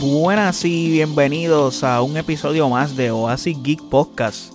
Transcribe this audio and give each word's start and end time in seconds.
Buenas 0.00 0.64
y 0.64 0.92
bienvenidos 0.92 1.82
a 1.82 2.02
un 2.02 2.16
episodio 2.16 2.68
más 2.68 2.94
de 2.94 3.10
Oasis 3.10 3.60
Geek 3.64 3.82
Podcast. 3.88 4.52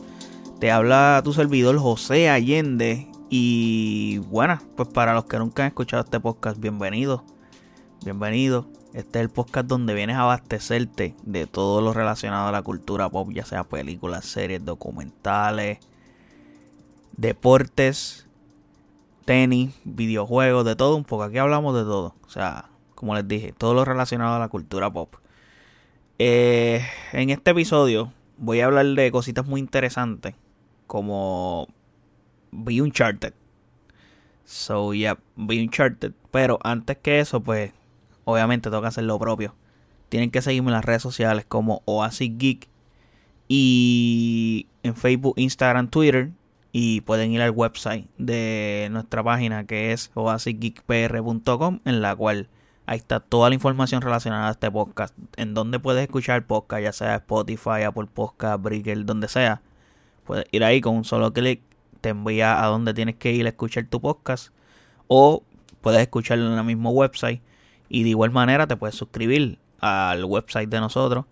Te 0.62 0.72
habla 0.72 1.20
tu 1.22 1.34
servidor 1.34 1.78
José 1.78 2.30
Allende 2.30 3.12
y 3.30 4.20
bueno, 4.30 4.58
pues 4.78 4.88
para 4.88 5.14
los 5.14 5.26
que 5.26 5.38
nunca 5.38 5.64
han 5.64 5.68
escuchado 5.68 6.02
este 6.02 6.22
podcast, 6.22 6.58
bienvenido, 6.62 7.26
bienvenido. 8.06 8.68
Este 8.94 9.20
es 9.20 9.24
el 9.24 9.30
podcast 9.30 9.68
donde 9.68 9.94
vienes 9.94 10.16
a 10.16 10.22
abastecerte 10.22 11.14
de 11.24 11.46
todo 11.46 11.82
lo 11.82 11.92
relacionado 11.92 12.48
a 12.48 12.54
la 12.54 12.62
cultura 12.62 13.10
pop, 13.10 13.30
ya 13.34 13.44
sea 13.44 13.66
películas, 13.66 14.24
series, 14.24 14.64
documentales, 14.64 15.80
deportes, 17.18 18.28
tenis, 19.26 19.76
videojuegos, 19.84 20.64
de 20.64 20.78
todo 20.78 20.96
un 20.96 21.04
poco. 21.04 21.24
Aquí 21.24 21.38
hablamos 21.38 21.76
de 21.76 21.82
todo. 21.82 22.16
O 22.26 22.30
sea, 22.30 22.70
como 22.96 23.14
les 23.14 23.28
dije, 23.28 23.52
todo 23.52 23.74
lo 23.74 23.84
relacionado 23.84 24.36
a 24.36 24.40
la 24.40 24.48
cultura 24.48 24.90
pop. 24.90 25.16
Eh, 26.20 26.86
en 27.12 27.30
este 27.32 27.52
episodio 27.52 28.14
voy 28.38 28.60
a 28.62 28.66
hablar 28.66 28.86
de 28.86 29.12
cositas 29.12 29.46
muy 29.46 29.60
interesantes 29.60 30.36
como 30.88 31.68
vi 32.52 32.82
Uncharted. 32.82 33.34
So, 34.46 34.94
yeah, 34.94 35.18
vi 35.36 35.62
Uncharted. 35.62 36.14
Pero 36.32 36.60
antes 36.64 36.98
que 36.98 37.20
eso, 37.20 37.42
pues, 37.42 37.72
obviamente 38.26 38.70
tengo 38.70 38.82
que 38.82 38.88
hacer 38.88 39.06
lo 39.06 39.18
propio. 39.20 39.56
Tienen 40.10 40.32
que 40.32 40.42
seguirme 40.42 40.70
en 40.70 40.74
las 40.74 40.86
redes 40.86 41.02
sociales 41.02 41.46
como 41.48 41.82
Oasis 41.86 42.32
Geek. 42.38 42.68
Y 43.48 44.68
en 44.84 44.96
Facebook, 44.96 45.36
Instagram, 45.38 45.90
Twitter. 45.90 46.32
Y 46.72 47.02
pueden 47.02 47.32
ir 47.32 47.42
al 47.42 47.52
website 47.52 48.08
de 48.18 48.88
nuestra 48.92 49.24
página 49.24 49.66
que 49.66 49.94
es 49.94 50.12
oasisgeekpr.com 50.16 51.80
en 51.86 52.02
la 52.02 52.16
cual 52.16 52.50
ahí 52.86 52.98
está 52.98 53.20
toda 53.20 53.50
la 53.50 53.56
información 53.56 54.02
relacionada 54.02 54.48
a 54.50 54.52
este 54.52 54.70
podcast. 54.72 55.16
En 55.38 55.54
donde 55.54 55.80
puedes 55.80 56.04
escuchar 56.04 56.46
podcast, 56.46 56.84
ya 56.84 56.94
sea 56.94 57.16
Spotify, 57.16 57.84
Apple 57.86 58.08
Podcast, 58.14 58.62
Breaker, 58.62 59.06
donde 59.06 59.28
sea. 59.28 59.62
Puedes 60.26 60.46
ir 60.52 60.64
ahí 60.64 60.82
con 60.82 60.96
un 60.96 61.04
solo 61.04 61.34
clic 61.34 61.62
te 62.04 62.10
envía 62.10 62.62
a 62.62 62.68
donde 62.68 62.94
tienes 62.94 63.16
que 63.16 63.32
ir 63.32 63.46
a 63.46 63.50
escuchar 63.50 63.86
tu 63.86 64.02
podcast 64.02 64.54
o 65.08 65.42
puedes 65.80 66.02
escucharlo 66.02 66.52
en 66.52 66.60
el 66.60 66.66
mismo 66.66 66.92
website 66.92 67.42
y 67.88 68.04
de 68.04 68.10
igual 68.10 68.30
manera 68.30 68.68
te 68.68 68.76
puedes 68.76 68.96
suscribir 68.96 69.58
al 69.80 70.26
website 70.26 70.70
de 70.70 70.82
nosotros 70.82 71.26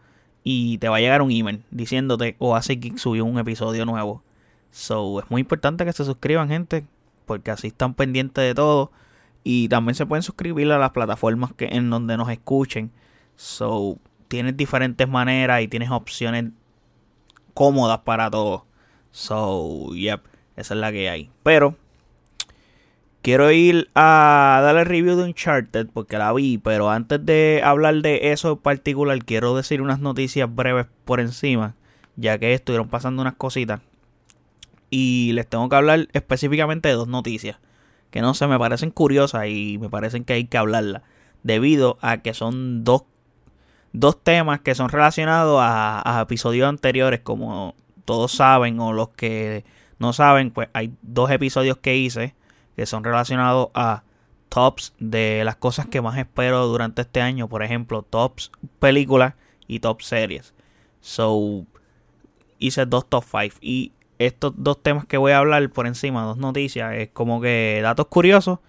y 0.45 0.77
te 0.77 0.87
va 0.87 0.95
a 0.95 0.99
llegar 1.01 1.21
un 1.21 1.29
email 1.29 1.65
diciéndote 1.71 2.37
o 2.39 2.55
hace 2.55 2.79
que 2.79 2.97
subió 2.97 3.25
un 3.25 3.37
episodio 3.37 3.85
nuevo. 3.85 4.23
So, 4.71 5.19
es 5.19 5.29
muy 5.29 5.41
importante 5.41 5.83
que 5.83 5.91
se 5.91 6.05
suscriban, 6.05 6.47
gente, 6.47 6.85
porque 7.25 7.51
así 7.51 7.67
están 7.67 7.93
pendientes 7.93 8.41
de 8.41 8.55
todo 8.55 8.91
y 9.43 9.67
también 9.69 9.95
se 9.95 10.05
pueden 10.05 10.23
suscribir 10.23 10.71
a 10.71 10.77
las 10.77 10.91
plataformas 10.91 11.53
que 11.53 11.65
en 11.65 11.89
donde 11.89 12.17
nos 12.17 12.29
escuchen. 12.29 12.91
So, 13.35 13.97
tienes 14.27 14.55
diferentes 14.55 15.07
maneras 15.07 15.61
y 15.61 15.67
tienes 15.67 15.89
opciones 15.89 16.51
cómodas 17.53 17.99
para 17.99 18.29
todo. 18.29 18.65
So, 19.11 19.93
yep. 19.93 20.21
Esa 20.55 20.73
es 20.73 20.79
la 20.79 20.91
que 20.91 21.09
hay. 21.09 21.31
Pero 21.43 21.75
quiero 23.21 23.51
ir 23.51 23.89
a 23.95 24.61
darle 24.63 24.83
review 24.83 25.15
de 25.15 25.23
Uncharted 25.23 25.87
porque 25.91 26.17
la 26.17 26.31
vi. 26.33 26.57
Pero 26.59 26.89
antes 26.89 27.25
de 27.25 27.61
hablar 27.63 27.95
de 27.95 28.31
eso 28.31 28.51
en 28.51 28.57
particular, 28.57 29.23
quiero 29.25 29.55
decir 29.55 29.81
unas 29.81 29.99
noticias 29.99 30.53
breves 30.53 30.87
por 31.05 31.19
encima. 31.19 31.75
Ya 32.15 32.37
que 32.37 32.53
estuvieron 32.53 32.89
pasando 32.89 33.21
unas 33.21 33.35
cositas. 33.35 33.81
Y 34.89 35.31
les 35.33 35.47
tengo 35.47 35.67
que 35.69 35.75
hablar 35.75 36.07
específicamente 36.13 36.89
de 36.89 36.95
dos 36.95 37.07
noticias. 37.07 37.57
Que 38.11 38.21
no 38.21 38.33
sé, 38.33 38.47
me 38.47 38.59
parecen 38.59 38.91
curiosas 38.91 39.47
y 39.47 39.77
me 39.79 39.89
parecen 39.89 40.23
que 40.23 40.33
hay 40.33 40.45
que 40.45 40.57
hablarlas. 40.57 41.01
Debido 41.43 41.97
a 42.01 42.17
que 42.17 42.33
son 42.33 42.83
dos, 42.83 43.03
dos 43.93 44.21
temas 44.23 44.61
que 44.61 44.75
son 44.75 44.89
relacionados 44.89 45.59
a, 45.61 46.19
episodios 46.21 46.69
anteriores. 46.69 47.21
Como 47.21 47.73
todos 48.05 48.31
saben 48.31 48.79
o 48.79 48.93
los 48.93 49.09
que 49.09 49.65
no 49.97 50.13
saben, 50.13 50.51
pues 50.51 50.69
hay 50.73 50.93
dos 51.01 51.31
episodios 51.31 51.77
que 51.77 51.97
hice 51.97 52.35
que 52.75 52.85
son 52.85 53.03
relacionados 53.03 53.69
a 53.73 54.03
tops 54.49 54.93
de 54.99 55.43
las 55.45 55.55
cosas 55.55 55.87
que 55.87 56.01
más 56.01 56.17
espero 56.17 56.67
durante 56.67 57.01
este 57.01 57.21
año. 57.21 57.47
Por 57.47 57.63
ejemplo, 57.63 58.03
tops 58.03 58.51
películas 58.79 59.33
y 59.67 59.79
top 59.79 60.01
series. 60.01 60.53
So, 60.99 61.65
hice 62.59 62.85
dos 62.85 63.07
top 63.07 63.23
5. 63.23 63.57
Y 63.61 63.91
estos 64.25 64.53
dos 64.55 64.81
temas 64.81 65.05
que 65.05 65.17
voy 65.17 65.31
a 65.31 65.39
hablar 65.39 65.69
por 65.71 65.87
encima, 65.87 66.23
dos 66.23 66.37
noticias, 66.37 66.93
es 66.95 67.09
como 67.09 67.41
que 67.41 67.79
datos 67.81 68.07
curiosos, 68.07 68.59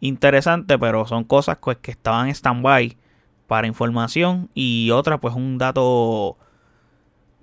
interesantes, 0.00 0.78
pero 0.80 1.06
son 1.06 1.24
cosas 1.24 1.58
pues, 1.60 1.78
que 1.78 1.90
estaban 1.90 2.26
en 2.26 2.34
stand-by 2.34 2.96
para 3.46 3.66
información. 3.66 4.50
Y 4.54 4.90
otra, 4.90 5.18
pues 5.18 5.34
un 5.34 5.58
dato 5.58 6.36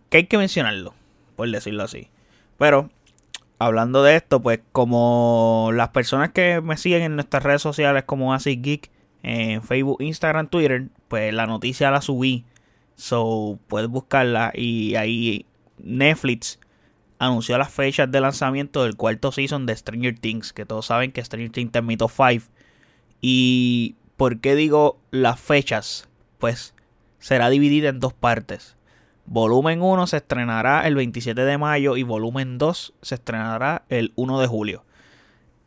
que 0.10 0.18
hay 0.18 0.26
que 0.26 0.38
mencionarlo, 0.38 0.94
por 1.36 1.50
decirlo 1.50 1.84
así. 1.84 2.10
Pero 2.58 2.90
hablando 3.60 4.04
de 4.04 4.16
esto, 4.16 4.42
pues 4.42 4.60
como 4.72 5.70
las 5.74 5.90
personas 5.90 6.32
que 6.32 6.62
me 6.62 6.78
siguen 6.78 7.04
en 7.04 7.16
nuestras 7.16 7.44
redes 7.44 7.62
sociales 7.62 8.04
como 8.06 8.34
Así 8.34 8.60
Geek, 8.62 8.90
en 9.24 9.62
Facebook, 9.62 10.02
Instagram, 10.02 10.48
Twitter, 10.48 10.90
pues 11.08 11.34
la 11.34 11.46
noticia 11.46 11.92
la 11.92 12.02
subí. 12.02 12.46
So, 12.96 13.60
puedes 13.68 13.90
buscarla 13.90 14.52
y 14.54 14.96
ahí 14.96 15.46
Netflix 15.78 16.60
anunció 17.22 17.56
las 17.60 17.72
fechas 17.72 18.12
de 18.12 18.20
lanzamiento 18.20 18.84
del 18.84 18.96
cuarto 18.96 19.32
season 19.32 19.68
de 19.68 19.76
Stranger 19.76 20.18
Things, 20.18 20.54
que 20.54 20.66
todos 20.66 20.88
saben 20.88 21.12
que 21.12 21.24
Stranger 21.24 21.52
Things 21.52 21.72
terminó 21.72 22.08
5. 22.10 22.48
Y 23.22 23.96
¿por 24.18 24.40
qué 24.40 24.56
digo 24.56 25.00
las 25.12 25.40
fechas? 25.40 26.10
Pues 26.40 26.74
será 27.20 27.52
dividida 27.52 27.90
en 27.90 28.00
dos 28.00 28.14
partes. 28.14 28.76
Volumen 29.28 29.84
1 29.84 30.08
se 30.08 30.18
estrenará 30.18 30.88
el 30.88 30.96
27 30.96 31.46
de 31.46 31.58
mayo 31.60 31.96
y 31.96 32.02
volumen 32.02 32.58
2 32.58 32.96
se 33.04 33.14
estrenará 33.16 33.84
el 33.90 34.14
1 34.16 34.40
de 34.40 34.48
julio. 34.48 34.84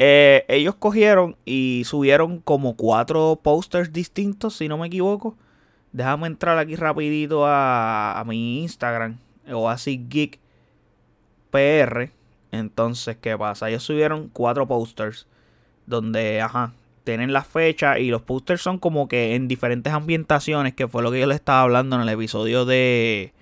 Eh, 0.00 0.44
ellos 0.48 0.75
cogieron 0.75 1.37
y 1.44 1.82
subieron 1.84 2.41
como 2.41 2.75
cuatro 2.75 3.38
posters 3.41 3.93
distintos, 3.93 4.56
si 4.56 4.66
no 4.66 4.76
me 4.76 4.88
equivoco. 4.88 5.37
Déjame 5.93 6.26
entrar 6.26 6.59
aquí 6.59 6.75
rapidito 6.75 7.44
a, 7.47 8.20
mi 8.26 8.64
Instagram, 8.64 9.19
o 9.53 9.70
así 9.70 10.04
Geek 10.09 10.41
PR. 11.54 12.10
Entonces, 12.50 13.16
¿qué 13.20 13.38
pasa? 13.38 13.69
Ellos 13.69 13.84
subieron 13.84 14.28
cuatro 14.32 14.66
posters 14.66 15.28
donde, 15.87 16.41
ajá, 16.41 16.72
tienen 17.04 17.32
la 17.32 17.44
fecha 17.44 17.98
y 18.00 18.09
los 18.09 18.22
posters 18.22 18.60
son 18.60 18.78
como 18.78 19.06
que 19.06 19.37
en 19.37 19.47
diferentes 19.47 19.93
ambientaciones, 19.93 20.75
que 20.75 20.88
fue 20.88 21.03
lo 21.03 21.12
que 21.12 21.20
yo 21.20 21.26
les 21.26 21.37
estaba 21.37 21.62
hablando 21.62 21.97
en 21.97 22.03
el 22.03 22.09
episodio 22.09 22.64
de 22.64 23.32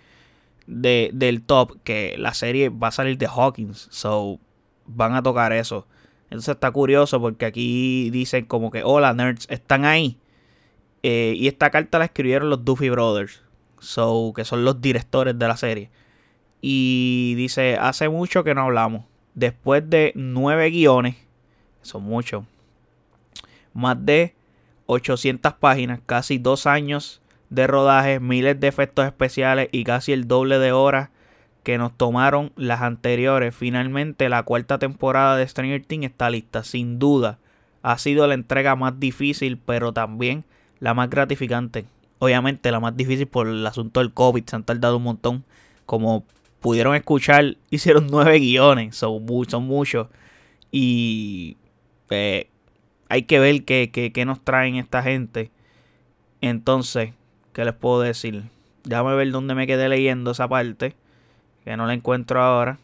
de, 0.66 1.10
del 1.12 1.42
top 1.42 1.78
que 1.84 2.16
la 2.18 2.34
serie 2.34 2.68
va 2.68 2.88
a 2.88 2.92
salir 2.92 3.18
de 3.18 3.26
Hawkins. 3.26 3.88
So, 3.90 4.38
van 4.86 5.14
a 5.14 5.22
tocar 5.22 5.52
eso. 5.52 5.86
Entonces 6.24 6.54
está 6.54 6.70
curioso 6.70 7.20
porque 7.20 7.46
aquí 7.46 8.10
dicen 8.10 8.46
como 8.46 8.70
que, 8.70 8.82
hola 8.84 9.12
nerds, 9.12 9.46
están 9.50 9.84
ahí. 9.84 10.18
Eh, 11.02 11.34
y 11.36 11.48
esta 11.48 11.70
carta 11.70 11.98
la 11.98 12.06
escribieron 12.06 12.50
los 12.50 12.64
Duffy 12.64 12.90
Brothers. 12.90 13.42
So, 13.80 14.32
que 14.34 14.44
son 14.44 14.64
los 14.64 14.80
directores 14.80 15.38
de 15.38 15.48
la 15.48 15.56
serie. 15.56 15.90
Y 16.62 17.34
dice, 17.36 17.76
hace 17.76 18.08
mucho 18.08 18.44
que 18.44 18.54
no 18.54 18.62
hablamos. 18.62 19.04
Después 19.34 19.88
de 19.90 20.12
nueve 20.14 20.70
guiones, 20.70 21.16
son 21.82 22.04
muchos, 22.04 22.44
más 23.74 23.96
de 24.06 24.34
800 24.86 25.54
páginas, 25.54 26.00
casi 26.06 26.38
dos 26.38 26.66
años 26.66 27.20
de 27.50 27.66
rodaje, 27.66 28.20
miles 28.20 28.58
de 28.60 28.68
efectos 28.68 29.04
especiales 29.04 29.68
y 29.72 29.84
casi 29.84 30.12
el 30.12 30.28
doble 30.28 30.58
de 30.58 30.72
horas 30.72 31.10
que 31.62 31.78
nos 31.78 31.96
tomaron 31.96 32.52
las 32.56 32.80
anteriores. 32.80 33.54
Finalmente 33.54 34.28
la 34.28 34.42
cuarta 34.42 34.78
temporada 34.78 35.36
de 35.36 35.46
Stranger 35.46 35.84
Things 35.84 36.06
está 36.06 36.30
lista. 36.30 36.64
Sin 36.64 36.98
duda 36.98 37.38
ha 37.82 37.98
sido 37.98 38.26
la 38.26 38.34
entrega 38.34 38.76
más 38.76 38.98
difícil, 38.98 39.58
pero 39.58 39.92
también 39.92 40.44
la 40.80 40.94
más 40.94 41.10
gratificante. 41.10 41.84
Obviamente 42.18 42.70
la 42.70 42.80
más 42.80 42.96
difícil 42.96 43.26
por 43.26 43.48
el 43.48 43.66
asunto 43.66 44.00
del 44.00 44.12
COVID. 44.12 44.44
Se 44.46 44.56
han 44.56 44.64
tardado 44.64 44.96
un 44.96 45.04
montón. 45.04 45.44
Como 45.86 46.24
pudieron 46.62 46.94
escuchar, 46.94 47.58
hicieron 47.70 48.06
nueve 48.10 48.38
guiones. 48.38 48.96
Son, 48.96 49.26
son 49.48 49.64
muchos. 49.64 50.08
Y 50.70 51.58
eh, 52.08 52.48
hay 53.10 53.24
que 53.24 53.38
ver 53.38 53.64
qué, 53.64 53.90
qué 53.90 54.24
nos 54.24 54.40
traen 54.42 54.76
esta 54.76 55.02
gente. 55.02 55.50
Entonces, 56.40 57.10
¿Qué 57.52 57.66
les 57.66 57.74
puedo 57.74 58.00
decir? 58.00 58.44
Déjame 58.84 59.14
ver 59.14 59.30
dónde 59.30 59.54
me 59.54 59.66
quedé 59.66 59.88
leyendo 59.88 60.30
esa 60.30 60.48
parte. 60.48 60.96
Que 61.64 61.76
no 61.76 61.86
la 61.86 61.92
encuentro 61.92 62.42
ahora. 62.42 62.78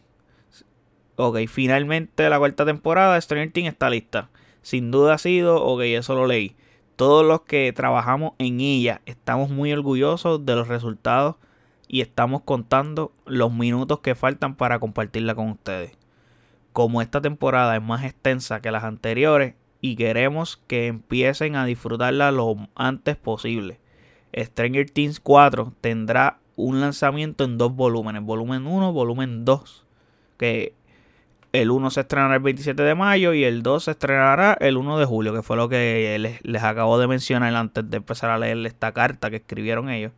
Ok, 1.17 1.39
finalmente 1.49 2.29
la 2.29 2.39
cuarta 2.39 2.67
temporada 2.67 3.15
de 3.15 3.21
Stranger 3.23 3.51
Things 3.51 3.71
está 3.71 3.89
lista. 3.89 4.29
Sin 4.63 4.91
duda 4.91 5.15
ha 5.15 5.19
sido, 5.19 5.65
ok, 5.65 5.81
eso 5.83 6.15
lo 6.15 6.27
leí. 6.27 6.55
Todos 6.97 7.25
los 7.25 7.43
que 7.43 7.73
trabajamos 7.73 8.33
en 8.39 8.61
ella 8.61 9.01
estamos 9.07 9.49
muy 9.51 9.73
orgullosos 9.73 10.45
de 10.45 10.55
los 10.55 10.69
resultados 10.69 11.37
y 11.89 12.03
estamos 12.03 12.43
contando 12.43 13.13
los 13.27 13.53
minutos 13.53 14.01
que 14.01 14.15
faltan 14.15 14.55
para 14.55 14.79
compartirla 14.79 15.35
con 15.35 15.51
ustedes. 15.51 15.99
Como 16.73 17.03
esta 17.03 17.21
temporada 17.21 17.75
es 17.75 17.83
más 17.83 18.05
extensa 18.05 18.61
que 18.61 18.71
las 18.71 18.85
anteriores 18.85 19.55
y 19.81 19.97
queremos 19.97 20.63
que 20.69 20.87
empiecen 20.87 21.57
a 21.57 21.65
disfrutarla 21.65 22.31
lo 22.31 22.69
antes 22.77 23.17
posible 23.17 23.81
Stranger 24.37 24.91
Things 24.91 25.21
4 25.21 25.73
tendrá 25.81 26.39
un 26.57 26.81
lanzamiento 26.81 27.45
en 27.45 27.57
dos 27.57 27.75
volúmenes, 27.75 28.23
volumen 28.23 28.67
1, 28.67 28.93
volumen 28.93 29.45
2, 29.45 29.85
que 30.39 30.75
el 31.53 31.71
1 31.71 31.91
se 31.91 32.01
estrenará 32.01 32.35
el 32.35 32.43
27 32.43 32.83
de 32.83 32.95
mayo 32.95 33.33
y 33.33 33.45
el 33.45 33.63
2 33.63 33.85
se 33.85 33.91
estrenará 33.93 34.57
el 34.61 34.77
1 34.77 34.99
de 34.99 35.05
julio, 35.05 35.33
que 35.33 35.43
fue 35.43 35.57
lo 35.57 35.69
que 35.69 36.17
les, 36.19 36.45
les 36.45 36.63
acabo 36.63 36.99
de 36.99 37.07
mencionar 37.07 37.55
antes 37.55 37.89
de 37.89 37.97
empezar 37.99 38.31
a 38.31 38.39
leer 38.39 38.67
esta 38.67 38.93
carta 38.93 39.31
que 39.31 39.37
escribieron 39.37 39.89
ellos. 39.89 40.13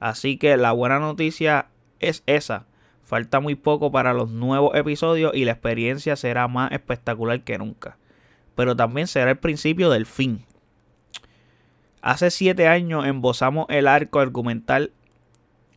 Así 0.00 0.38
que 0.38 0.56
la 0.56 0.72
buena 0.72 0.98
noticia 0.98 1.66
es 2.00 2.22
esa. 2.26 2.66
Falta 3.02 3.40
muy 3.40 3.54
poco 3.54 3.92
para 3.92 4.14
los 4.14 4.30
nuevos 4.30 4.74
episodios 4.74 5.34
y 5.34 5.44
la 5.44 5.52
experiencia 5.52 6.16
será 6.16 6.48
más 6.48 6.72
espectacular 6.72 7.42
que 7.42 7.58
nunca. 7.58 7.98
Pero 8.54 8.74
también 8.74 9.06
será 9.06 9.30
el 9.30 9.38
principio 9.38 9.90
del 9.90 10.06
fin. 10.06 10.44
Hace 12.02 12.30
7 12.30 12.66
años 12.66 13.04
embosamos 13.04 13.66
el 13.68 13.86
arco 13.86 14.20
argumental 14.20 14.92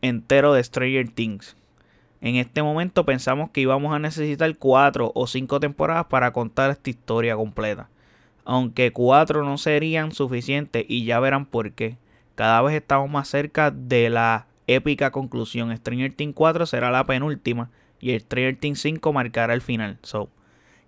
entero 0.00 0.54
de 0.54 0.64
Stranger 0.64 1.10
Things. 1.10 1.56
En 2.22 2.36
este 2.36 2.62
momento 2.62 3.04
pensamos 3.04 3.50
que 3.50 3.60
íbamos 3.60 3.94
a 3.94 3.98
necesitar 3.98 4.56
4 4.56 5.12
o 5.14 5.26
5 5.26 5.60
temporadas 5.60 6.06
para 6.06 6.32
contar 6.32 6.70
esta 6.70 6.88
historia 6.88 7.36
completa. 7.36 7.90
Aunque 8.46 8.92
4 8.92 9.44
no 9.44 9.58
serían 9.58 10.12
suficientes 10.12 10.86
y 10.88 11.04
ya 11.04 11.20
verán 11.20 11.44
por 11.44 11.72
qué. 11.72 11.98
Cada 12.34 12.62
vez 12.62 12.74
estamos 12.74 13.10
más 13.10 13.28
cerca 13.28 13.70
de 13.70 14.10
la 14.10 14.46
épica 14.66 15.10
conclusión. 15.10 15.74
Stranger 15.76 16.12
Things 16.12 16.34
4 16.34 16.66
será 16.66 16.90
la 16.90 17.06
penúltima 17.06 17.70
y 18.00 18.18
Stranger 18.18 18.56
Things 18.56 18.80
5 18.80 19.12
marcará 19.12 19.54
el 19.54 19.60
final. 19.60 19.98
So, 20.02 20.28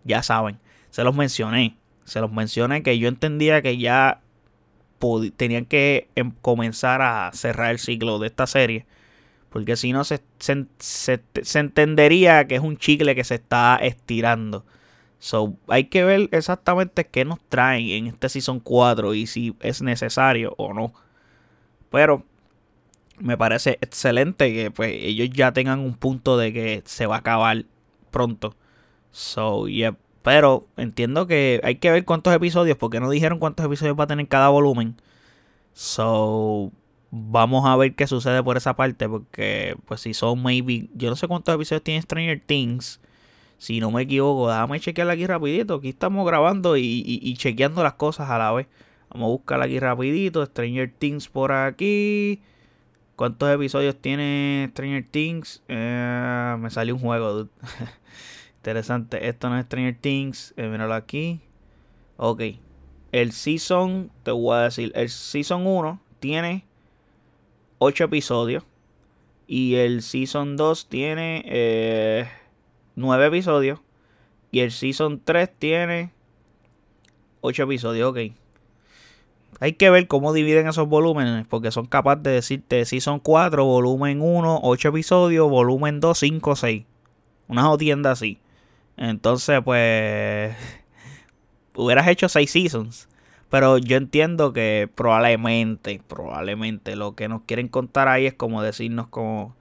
ya 0.04 0.22
saben, 0.22 0.58
se 0.90 1.04
los 1.04 1.14
mencioné. 1.14 1.76
Se 2.04 2.20
los 2.20 2.30
mencioné 2.30 2.82
que 2.82 2.98
yo 2.98 3.08
entendía 3.08 3.62
que 3.62 3.78
ya 3.78 4.20
tenían 5.36 5.66
que 5.66 6.08
em, 6.14 6.32
comenzar 6.42 7.02
a 7.02 7.30
cerrar 7.32 7.70
el 7.70 7.78
ciclo 7.78 8.18
de 8.18 8.28
esta 8.28 8.46
serie. 8.46 8.86
Porque 9.50 9.76
si 9.76 9.92
no, 9.92 10.04
se, 10.04 10.22
se, 10.38 11.20
entendería 11.54 12.46
que 12.46 12.56
es 12.56 12.60
un 12.60 12.76
chicle 12.76 13.14
que 13.14 13.24
se 13.24 13.36
está 13.36 13.76
estirando. 13.76 14.64
So, 15.18 15.56
hay 15.68 15.84
que 15.84 16.04
ver 16.04 16.28
exactamente 16.32 17.06
qué 17.06 17.24
nos 17.24 17.40
traen 17.48 17.88
en 17.88 18.06
este 18.08 18.28
Season 18.28 18.60
4 18.60 19.14
y 19.14 19.26
si 19.26 19.56
es 19.60 19.82
necesario 19.82 20.54
o 20.58 20.74
no. 20.74 20.92
Pero 21.90 22.24
me 23.18 23.36
parece 23.36 23.78
excelente 23.80 24.52
que 24.52 24.70
pues 24.70 24.92
ellos 24.92 25.30
ya 25.30 25.52
tengan 25.52 25.80
un 25.80 25.94
punto 25.94 26.36
de 26.36 26.52
que 26.52 26.82
se 26.84 27.06
va 27.06 27.16
a 27.16 27.18
acabar 27.18 27.64
pronto. 28.10 28.54
So, 29.10 29.68
yeah. 29.68 29.96
Pero 30.22 30.66
entiendo 30.76 31.26
que 31.26 31.60
hay 31.64 31.76
que 31.76 31.90
ver 31.90 32.04
cuántos 32.04 32.34
episodios, 32.34 32.76
porque 32.76 33.00
no 33.00 33.10
dijeron 33.10 33.38
cuántos 33.38 33.64
episodios 33.66 33.98
va 33.98 34.04
a 34.04 34.06
tener 34.08 34.28
cada 34.28 34.48
volumen. 34.48 34.96
So, 35.72 36.72
vamos 37.10 37.64
a 37.66 37.76
ver 37.76 37.94
qué 37.94 38.06
sucede 38.06 38.42
por 38.42 38.56
esa 38.56 38.76
parte, 38.76 39.08
porque 39.08 39.76
pues 39.86 40.00
si 40.00 40.14
son 40.14 40.42
maybe, 40.42 40.88
yo 40.94 41.10
no 41.10 41.16
sé 41.16 41.28
cuántos 41.28 41.54
episodios 41.54 41.84
tiene 41.84 42.02
Stranger 42.02 42.42
Things. 42.44 43.00
Si 43.58 43.80
no 43.80 43.90
me 43.90 44.02
equivoco, 44.02 44.48
déjame 44.48 44.80
chequear 44.80 45.08
aquí 45.10 45.26
rapidito. 45.26 45.76
Aquí 45.76 45.90
estamos 45.90 46.26
grabando 46.26 46.76
y, 46.76 47.04
y 47.06 47.34
chequeando 47.36 47.82
las 47.82 47.94
cosas 47.94 48.28
a 48.30 48.38
la 48.38 48.52
vez. 48.52 48.66
Vamos 49.10 49.26
a 49.26 49.30
buscar 49.30 49.62
aquí 49.62 49.78
rapidito. 49.78 50.44
Stranger 50.44 50.92
Things 50.92 51.28
por 51.28 51.52
aquí. 51.52 52.40
¿Cuántos 53.16 53.50
episodios 53.50 53.96
tiene 53.96 54.68
Stranger 54.72 55.04
Things? 55.08 55.62
Eh, 55.68 56.56
me 56.58 56.68
salió 56.70 56.94
un 56.94 57.00
juego. 57.00 57.48
Interesante. 58.58 59.26
Esto 59.28 59.48
no 59.48 59.58
es 59.58 59.64
Stranger 59.64 59.96
Things. 59.98 60.52
Eh, 60.56 60.68
míralo 60.68 60.92
aquí. 60.92 61.40
Ok. 62.18 62.42
El 63.12 63.32
Season, 63.32 64.10
te 64.22 64.32
voy 64.32 64.56
a 64.56 64.62
decir. 64.62 64.92
El 64.94 65.08
Season 65.08 65.66
1 65.66 66.00
tiene 66.20 66.66
8 67.78 68.04
episodios. 68.04 68.64
Y 69.46 69.76
el 69.76 70.02
Season 70.02 70.56
2 70.56 70.88
tiene 70.88 71.42
eh, 71.46 72.28
9 72.96 73.26
episodios. 73.26 73.80
Y 74.50 74.60
el 74.60 74.72
Season 74.72 75.22
3 75.24 75.50
tiene 75.58 76.12
8 77.40 77.62
episodios. 77.62 78.10
Ok. 78.10 78.18
Hay 79.58 79.72
que 79.74 79.88
ver 79.90 80.06
cómo 80.06 80.32
dividen 80.32 80.68
esos 80.68 80.88
volúmenes, 80.88 81.46
porque 81.46 81.70
son 81.70 81.86
capaces 81.86 82.22
de 82.22 82.30
decirte 82.32 82.84
si 82.84 83.00
son 83.00 83.20
4, 83.20 83.64
volumen 83.64 84.20
1, 84.20 84.60
8 84.62 84.88
episodios, 84.88 85.50
volumen 85.50 86.00
2, 86.00 86.18
5, 86.18 86.56
6. 86.56 86.84
Una 87.48 87.64
jodienda 87.64 88.10
así. 88.12 88.38
Entonces, 88.96 89.60
pues. 89.64 90.56
Hubieras 91.74 92.08
hecho 92.08 92.28
6 92.28 92.50
seasons. 92.50 93.08
Pero 93.48 93.78
yo 93.78 93.96
entiendo 93.96 94.52
que 94.52 94.90
probablemente, 94.94 96.00
probablemente 96.06 96.96
lo 96.96 97.14
que 97.14 97.28
nos 97.28 97.42
quieren 97.42 97.68
contar 97.68 98.08
ahí 98.08 98.26
es 98.26 98.34
como 98.34 98.62
decirnos 98.62 99.06
como... 99.08 99.54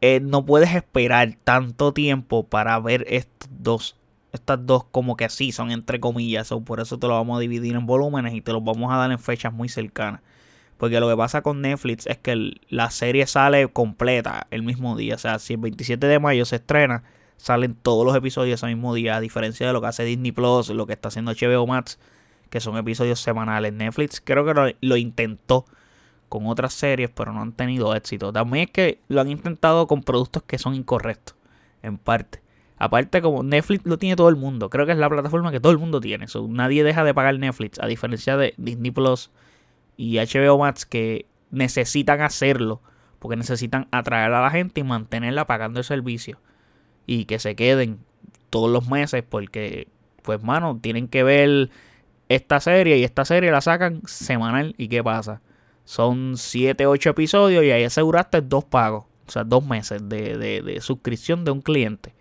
Eh, 0.00 0.20
no 0.20 0.46
puedes 0.46 0.74
esperar 0.74 1.36
tanto 1.44 1.92
tiempo 1.92 2.44
para 2.44 2.78
ver 2.80 3.04
estos 3.08 3.50
dos 3.50 3.99
estas 4.32 4.64
dos 4.64 4.84
como 4.84 5.16
que 5.16 5.24
así 5.24 5.52
son 5.52 5.70
entre 5.70 6.00
comillas, 6.00 6.52
o 6.52 6.60
por 6.62 6.80
eso 6.80 6.98
te 6.98 7.06
lo 7.06 7.14
vamos 7.14 7.36
a 7.36 7.40
dividir 7.40 7.74
en 7.74 7.86
volúmenes 7.86 8.34
y 8.34 8.40
te 8.40 8.52
los 8.52 8.62
vamos 8.62 8.92
a 8.92 8.96
dar 8.96 9.10
en 9.10 9.18
fechas 9.18 9.52
muy 9.52 9.68
cercanas. 9.68 10.20
Porque 10.80 10.98
lo 10.98 11.08
que 11.10 11.16
pasa 11.16 11.42
con 11.42 11.60
Netflix 11.60 12.06
es 12.06 12.16
que 12.16 12.54
la 12.70 12.90
serie 12.90 13.26
sale 13.26 13.68
completa 13.68 14.46
el 14.50 14.62
mismo 14.62 14.96
día. 14.96 15.16
O 15.16 15.18
sea, 15.18 15.38
si 15.38 15.52
el 15.52 15.60
27 15.60 16.06
de 16.06 16.18
mayo 16.18 16.46
se 16.46 16.56
estrena, 16.56 17.02
salen 17.36 17.74
todos 17.74 18.06
los 18.06 18.16
episodios 18.16 18.60
ese 18.60 18.66
mismo 18.66 18.94
día. 18.94 19.16
A 19.16 19.20
diferencia 19.20 19.66
de 19.66 19.74
lo 19.74 19.82
que 19.82 19.88
hace 19.88 20.04
Disney 20.04 20.32
Plus, 20.32 20.70
lo 20.70 20.86
que 20.86 20.94
está 20.94 21.08
haciendo 21.08 21.32
HBO 21.32 21.66
Max, 21.66 21.98
que 22.48 22.60
son 22.60 22.78
episodios 22.78 23.20
semanales. 23.20 23.74
Netflix 23.74 24.22
creo 24.24 24.46
que 24.46 24.54
lo, 24.54 24.68
lo 24.80 24.96
intentó 24.96 25.66
con 26.30 26.46
otras 26.46 26.72
series, 26.72 27.10
pero 27.10 27.34
no 27.34 27.42
han 27.42 27.52
tenido 27.52 27.94
éxito. 27.94 28.32
También 28.32 28.68
es 28.68 28.70
que 28.70 29.00
lo 29.08 29.20
han 29.20 29.30
intentado 29.30 29.86
con 29.86 30.02
productos 30.02 30.44
que 30.44 30.56
son 30.56 30.74
incorrectos, 30.74 31.36
en 31.82 31.98
parte. 31.98 32.40
Aparte, 32.80 33.20
como 33.20 33.42
Netflix 33.42 33.84
lo 33.84 33.98
tiene 33.98 34.16
todo 34.16 34.30
el 34.30 34.36
mundo, 34.36 34.70
creo 34.70 34.86
que 34.86 34.92
es 34.92 34.98
la 34.98 35.10
plataforma 35.10 35.52
que 35.52 35.60
todo 35.60 35.70
el 35.70 35.76
mundo 35.76 36.00
tiene. 36.00 36.24
nadie 36.48 36.82
deja 36.82 37.04
de 37.04 37.12
pagar 37.12 37.38
Netflix, 37.38 37.78
a 37.78 37.86
diferencia 37.86 38.38
de 38.38 38.54
Disney 38.56 38.90
Plus 38.90 39.30
y 39.98 40.16
HBO 40.16 40.56
Max, 40.56 40.86
que 40.86 41.26
necesitan 41.50 42.22
hacerlo 42.22 42.80
porque 43.18 43.36
necesitan 43.36 43.86
atraer 43.90 44.32
a 44.32 44.40
la 44.40 44.50
gente 44.50 44.80
y 44.80 44.84
mantenerla 44.84 45.46
pagando 45.46 45.78
el 45.80 45.84
servicio. 45.84 46.40
Y 47.06 47.26
que 47.26 47.38
se 47.38 47.54
queden 47.54 47.98
todos 48.48 48.70
los 48.70 48.88
meses, 48.88 49.24
porque, 49.28 49.88
pues, 50.22 50.42
mano, 50.42 50.78
tienen 50.80 51.06
que 51.06 51.22
ver 51.22 51.68
esta 52.30 52.60
serie 52.60 52.96
y 52.96 53.04
esta 53.04 53.26
serie 53.26 53.50
la 53.50 53.60
sacan 53.60 54.00
semanal. 54.06 54.74
¿Y 54.78 54.88
qué 54.88 55.04
pasa? 55.04 55.42
Son 55.84 56.38
7, 56.38 56.86
8 56.86 57.10
episodios 57.10 57.62
y 57.62 57.72
ahí 57.72 57.84
aseguraste 57.84 58.40
dos 58.40 58.64
pagos, 58.64 59.04
o 59.26 59.30
sea, 59.30 59.44
dos 59.44 59.66
meses 59.66 60.08
de, 60.08 60.38
de 60.38 60.80
suscripción 60.80 61.44
de 61.44 61.50
un 61.50 61.60
cliente. 61.60 62.14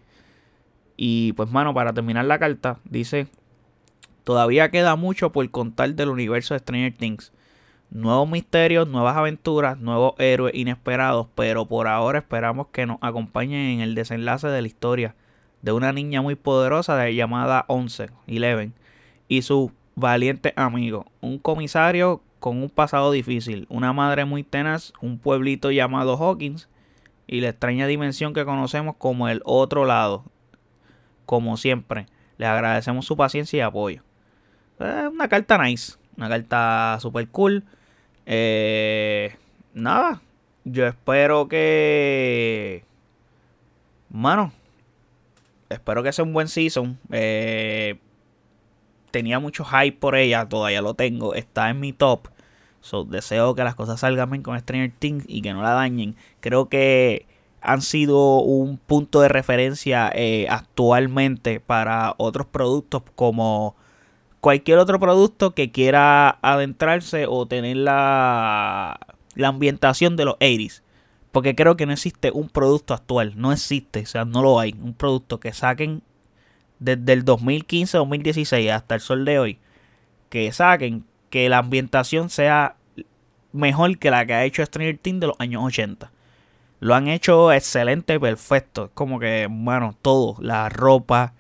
Y 1.02 1.32
pues, 1.32 1.50
mano, 1.50 1.74
para 1.74 1.94
terminar 1.94 2.26
la 2.26 2.40
carta, 2.40 2.80
dice: 2.84 3.28
Todavía 4.26 4.70
queda 4.70 4.98
mucho 4.98 5.32
por 5.32 5.50
contar 5.50 5.96
del 5.96 6.10
universo 6.10 6.54
de 6.54 6.60
Stranger 6.60 6.94
Things. 6.94 7.32
Nuevos 7.90 8.30
misterios, 8.30 8.86
nuevas 8.86 9.16
aventuras, 9.16 9.80
nuevos 9.80 10.16
héroes 10.18 10.54
inesperados, 10.56 11.28
pero 11.36 11.68
por 11.68 11.88
ahora 11.88 12.20
esperamos 12.20 12.68
que 12.74 12.86
nos 12.86 12.98
acompañen 13.00 13.62
en 13.62 13.80
el 13.80 13.96
desenlace 13.96 14.50
de 14.50 14.62
la 14.62 14.68
historia 14.68 15.16
de 15.62 15.72
una 15.72 15.94
niña 15.94 16.22
muy 16.22 16.36
poderosa 16.36 17.10
llamada 17.10 17.64
Once, 17.70 18.10
Eleven, 18.28 18.74
y 19.30 19.44
su 19.44 19.72
valiente 19.96 20.52
amigo, 20.58 21.06
un 21.22 21.40
comisario 21.40 22.22
con 22.42 22.62
un 22.62 22.70
pasado 22.70 23.14
difícil, 23.14 23.68
una 23.70 23.94
madre 23.94 24.26
muy 24.26 24.44
tenaz, 24.44 24.92
un 25.00 25.18
pueblito 25.18 25.72
llamado 25.72 26.18
Hawkins 26.18 26.68
y 27.26 27.40
la 27.40 27.50
extraña 27.50 27.88
dimensión 27.88 28.34
que 28.34 28.44
conocemos 28.44 28.98
como 28.98 29.30
el 29.30 29.42
otro 29.46 29.86
lado, 29.86 30.26
como 31.30 31.58
siempre, 31.58 32.08
les 32.40 32.50
agradecemos 32.50 33.06
su 33.06 33.16
paciencia 33.16 33.58
y 33.58 33.62
apoyo. 33.62 34.02
una 34.80 35.28
carta 35.28 35.64
nice, 35.64 35.94
una 36.18 36.28
carta 36.28 36.98
super 37.00 37.28
cool. 37.28 37.64
Eh, 38.26 39.36
nada, 39.76 40.24
yo 40.64 40.88
espero 40.88 41.48
que... 41.48 42.84
Mano, 44.10 44.52
espero 45.70 46.02
que 46.02 46.12
sea 46.14 46.26
un 46.26 46.34
buen 46.34 46.48
season. 46.48 46.98
Eh, 47.12 48.00
tenía 49.12 49.40
mucho 49.40 49.64
hype 49.66 50.00
por 50.00 50.16
ella, 50.16 50.50
todavía 50.50 50.82
lo 50.82 50.96
tengo. 50.96 51.36
Está 51.36 51.70
en 51.70 51.80
mi 51.80 51.94
top. 51.94 52.30
So, 52.82 53.04
deseo 53.04 53.54
que 53.54 53.64
las 53.64 53.76
cosas 53.76 54.00
salgan 54.00 54.32
bien 54.32 54.42
con 54.42 54.60
Stranger 54.60 54.94
Things 54.98 55.26
y 55.28 55.44
que 55.44 55.54
no 55.54 55.62
la 55.62 55.74
dañen. 55.74 56.16
Creo 56.40 56.70
que 56.70 57.28
han 57.62 57.82
sido 57.82 58.40
un 58.40 58.78
punto 58.78 59.22
de 59.22 59.30
referencia 59.30 60.12
eh, 60.14 60.48
actualmente 60.50 61.60
para 61.60 62.16
otros 62.18 62.48
productos 62.48 63.04
como 63.16 63.76
cualquier 64.40 64.78
otro 64.78 65.00
producto 65.00 65.54
que 65.54 65.72
quiera 65.72 66.40
adentrarse 66.42 67.26
o 67.28 67.46
tener 67.46 67.78
la, 67.78 69.00
la 69.36 69.48
ambientación 69.48 70.16
de 70.16 70.26
los 70.26 70.36
80s. 70.36 70.82
Porque 71.32 71.56
creo 71.56 71.78
que 71.78 71.86
no 71.86 71.94
existe 71.94 72.32
un 72.32 72.50
producto 72.50 72.94
actual, 72.94 73.34
no 73.36 73.52
existe, 73.52 74.02
o 74.02 74.06
sea, 74.06 74.26
no 74.26 74.42
lo 74.42 74.60
hay. 74.60 74.74
Un 74.82 74.96
producto 74.96 75.40
que 75.40 75.54
saquen 75.54 76.02
desde 76.80 77.14
el 77.14 77.24
2015-2016 77.24 78.72
hasta 78.72 78.96
el 78.96 79.02
sol 79.02 79.26
de 79.26 79.38
hoy, 79.38 79.60
que 80.30 80.52
saquen 80.52 81.06
que 81.30 81.48
la 81.50 81.60
ambientación 81.60 82.30
sea 82.30 82.78
mejor 83.52 83.98
que 84.00 84.10
la 84.10 84.26
que 84.26 84.34
ha 84.34 84.46
hecho 84.46 84.66
Stranger 84.66 84.98
Things 84.98 85.20
de 85.20 85.28
los 85.28 85.36
años 85.40 85.64
80. 85.64 86.12
Lo 86.80 86.96
han 86.96 87.08
hecho 87.08 87.52
excelente, 87.52 88.20
perfecto. 88.20 88.92
Como 88.94 89.20
que, 89.20 89.48
bueno, 89.50 89.96
todo, 90.02 90.38
la 90.40 90.70
ropa, 90.70 91.34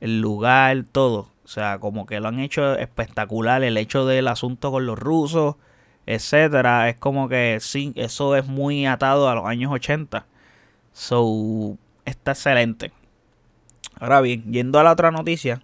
el 0.00 0.20
lugar, 0.20 0.84
todo. 0.90 1.30
O 1.44 1.48
sea, 1.48 1.78
como 1.78 2.06
que 2.06 2.20
lo 2.20 2.28
han 2.28 2.38
hecho 2.40 2.76
espectacular. 2.78 3.62
El 3.64 3.76
hecho 3.76 4.06
del 4.06 4.28
asunto 4.28 4.70
con 4.70 4.86
los 4.86 4.98
rusos, 4.98 5.56
etcétera. 6.06 6.88
Es 6.88 6.96
como 6.96 7.28
que 7.28 7.58
sí, 7.60 7.92
eso 7.96 8.36
es 8.36 8.46
muy 8.46 8.86
atado 8.86 9.28
a 9.28 9.34
los 9.34 9.46
años 9.46 9.72
80. 9.72 10.26
So, 10.92 11.76
está 12.04 12.32
excelente. 12.32 12.92
Ahora 13.98 14.20
bien, 14.20 14.52
yendo 14.52 14.78
a 14.78 14.84
la 14.84 14.92
otra 14.92 15.10
noticia, 15.10 15.62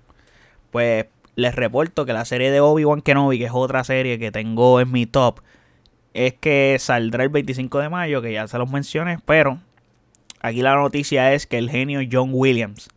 pues 0.70 1.06
les 1.36 1.54
reporto 1.54 2.04
que 2.04 2.12
la 2.12 2.24
serie 2.24 2.50
de 2.50 2.60
Obi-Wan 2.60 3.02
Kenobi, 3.02 3.38
que 3.38 3.46
es 3.46 3.52
otra 3.54 3.84
serie 3.84 4.18
que 4.18 4.30
tengo 4.32 4.80
en 4.80 4.90
mi 4.92 5.06
top, 5.06 5.40
es 6.14 6.34
que 6.34 6.76
saldrá 6.78 7.24
el 7.24 7.28
25 7.28 7.78
de 7.78 7.88
mayo, 7.88 8.22
que 8.22 8.32
ya 8.32 8.46
se 8.48 8.58
los 8.58 8.70
mencioné, 8.70 9.18
pero 9.24 9.58
aquí 10.40 10.62
la 10.62 10.74
noticia 10.74 11.32
es 11.32 11.46
que 11.46 11.58
el 11.58 11.70
genio 11.70 12.00
John 12.10 12.30
Williams 12.32 12.88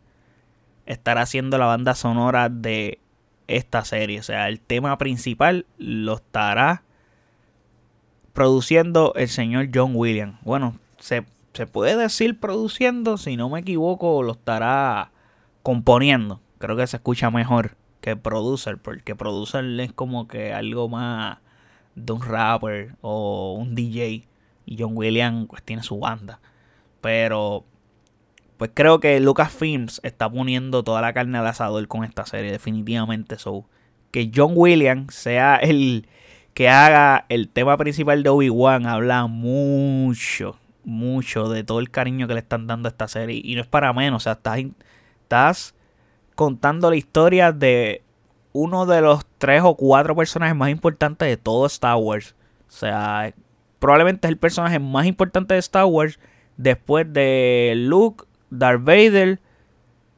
estará 0.86 1.22
haciendo 1.22 1.58
la 1.58 1.66
banda 1.66 1.94
sonora 1.94 2.48
de 2.48 2.98
esta 3.46 3.84
serie. 3.84 4.20
O 4.20 4.22
sea, 4.22 4.48
el 4.48 4.60
tema 4.60 4.98
principal 4.98 5.66
lo 5.78 6.14
estará 6.14 6.82
produciendo 8.32 9.12
el 9.14 9.28
señor 9.28 9.68
John 9.72 9.92
Williams. 9.94 10.38
Bueno, 10.42 10.78
se, 10.98 11.24
se 11.52 11.66
puede 11.66 11.96
decir 11.96 12.40
produciendo, 12.40 13.16
si 13.16 13.36
no 13.36 13.48
me 13.48 13.60
equivoco, 13.60 14.22
lo 14.22 14.32
estará 14.32 15.12
componiendo. 15.62 16.40
Creo 16.58 16.76
que 16.76 16.86
se 16.86 16.96
escucha 16.96 17.30
mejor 17.30 17.76
que 18.00 18.16
producer, 18.16 18.76
porque 18.78 19.14
producer 19.14 19.64
es 19.80 19.92
como 19.92 20.28
que 20.28 20.52
algo 20.52 20.88
más 20.88 21.38
de 21.94 22.12
un 22.12 22.22
rapper 22.22 22.96
o 23.00 23.54
un 23.58 23.74
DJ. 23.74 24.26
Y 24.66 24.76
John 24.78 24.92
Williams 24.94 25.46
pues 25.48 25.62
tiene 25.62 25.82
su 25.82 25.98
banda. 25.98 26.40
Pero 27.00 27.64
pues 28.56 28.70
creo 28.72 29.00
que 29.00 29.20
Lucasfilms 29.20 30.00
está 30.04 30.30
poniendo 30.30 30.84
toda 30.84 31.02
la 31.02 31.12
carne 31.12 31.38
al 31.38 31.46
asador 31.46 31.86
con 31.88 32.04
esta 32.04 32.24
serie, 32.24 32.52
definitivamente. 32.52 33.38
So, 33.38 33.66
que 34.10 34.30
John 34.34 34.52
Williams 34.54 35.14
sea 35.14 35.56
el 35.56 36.06
que 36.54 36.68
haga 36.68 37.26
el 37.28 37.48
tema 37.48 37.76
principal 37.76 38.22
de 38.22 38.30
Obi-Wan 38.30 38.86
habla 38.86 39.26
mucho, 39.26 40.56
mucho 40.84 41.48
de 41.48 41.64
todo 41.64 41.80
el 41.80 41.90
cariño 41.90 42.28
que 42.28 42.34
le 42.34 42.40
están 42.40 42.68
dando 42.68 42.88
a 42.88 42.90
esta 42.90 43.08
serie. 43.08 43.40
Y 43.42 43.56
no 43.56 43.62
es 43.62 43.66
para 43.66 43.92
menos, 43.92 44.22
o 44.22 44.24
sea, 44.24 44.34
estás, 44.34 44.60
estás 45.22 45.74
contando 46.36 46.90
la 46.90 46.96
historia 46.96 47.50
de 47.50 48.03
uno 48.54 48.86
de 48.86 49.00
los 49.02 49.26
tres 49.36 49.62
o 49.64 49.74
cuatro 49.74 50.14
personajes 50.14 50.56
más 50.56 50.70
importantes 50.70 51.28
de 51.28 51.36
todo 51.36 51.66
Star 51.66 51.96
Wars. 51.96 52.34
O 52.68 52.72
sea, 52.72 53.34
probablemente 53.80 54.28
es 54.28 54.30
el 54.30 54.38
personaje 54.38 54.78
más 54.78 55.06
importante 55.06 55.54
de 55.54 55.60
Star 55.60 55.84
Wars 55.84 56.18
después 56.56 57.12
de 57.12 57.74
Luke, 57.76 58.24
Darth 58.50 58.84
Vader 58.84 59.40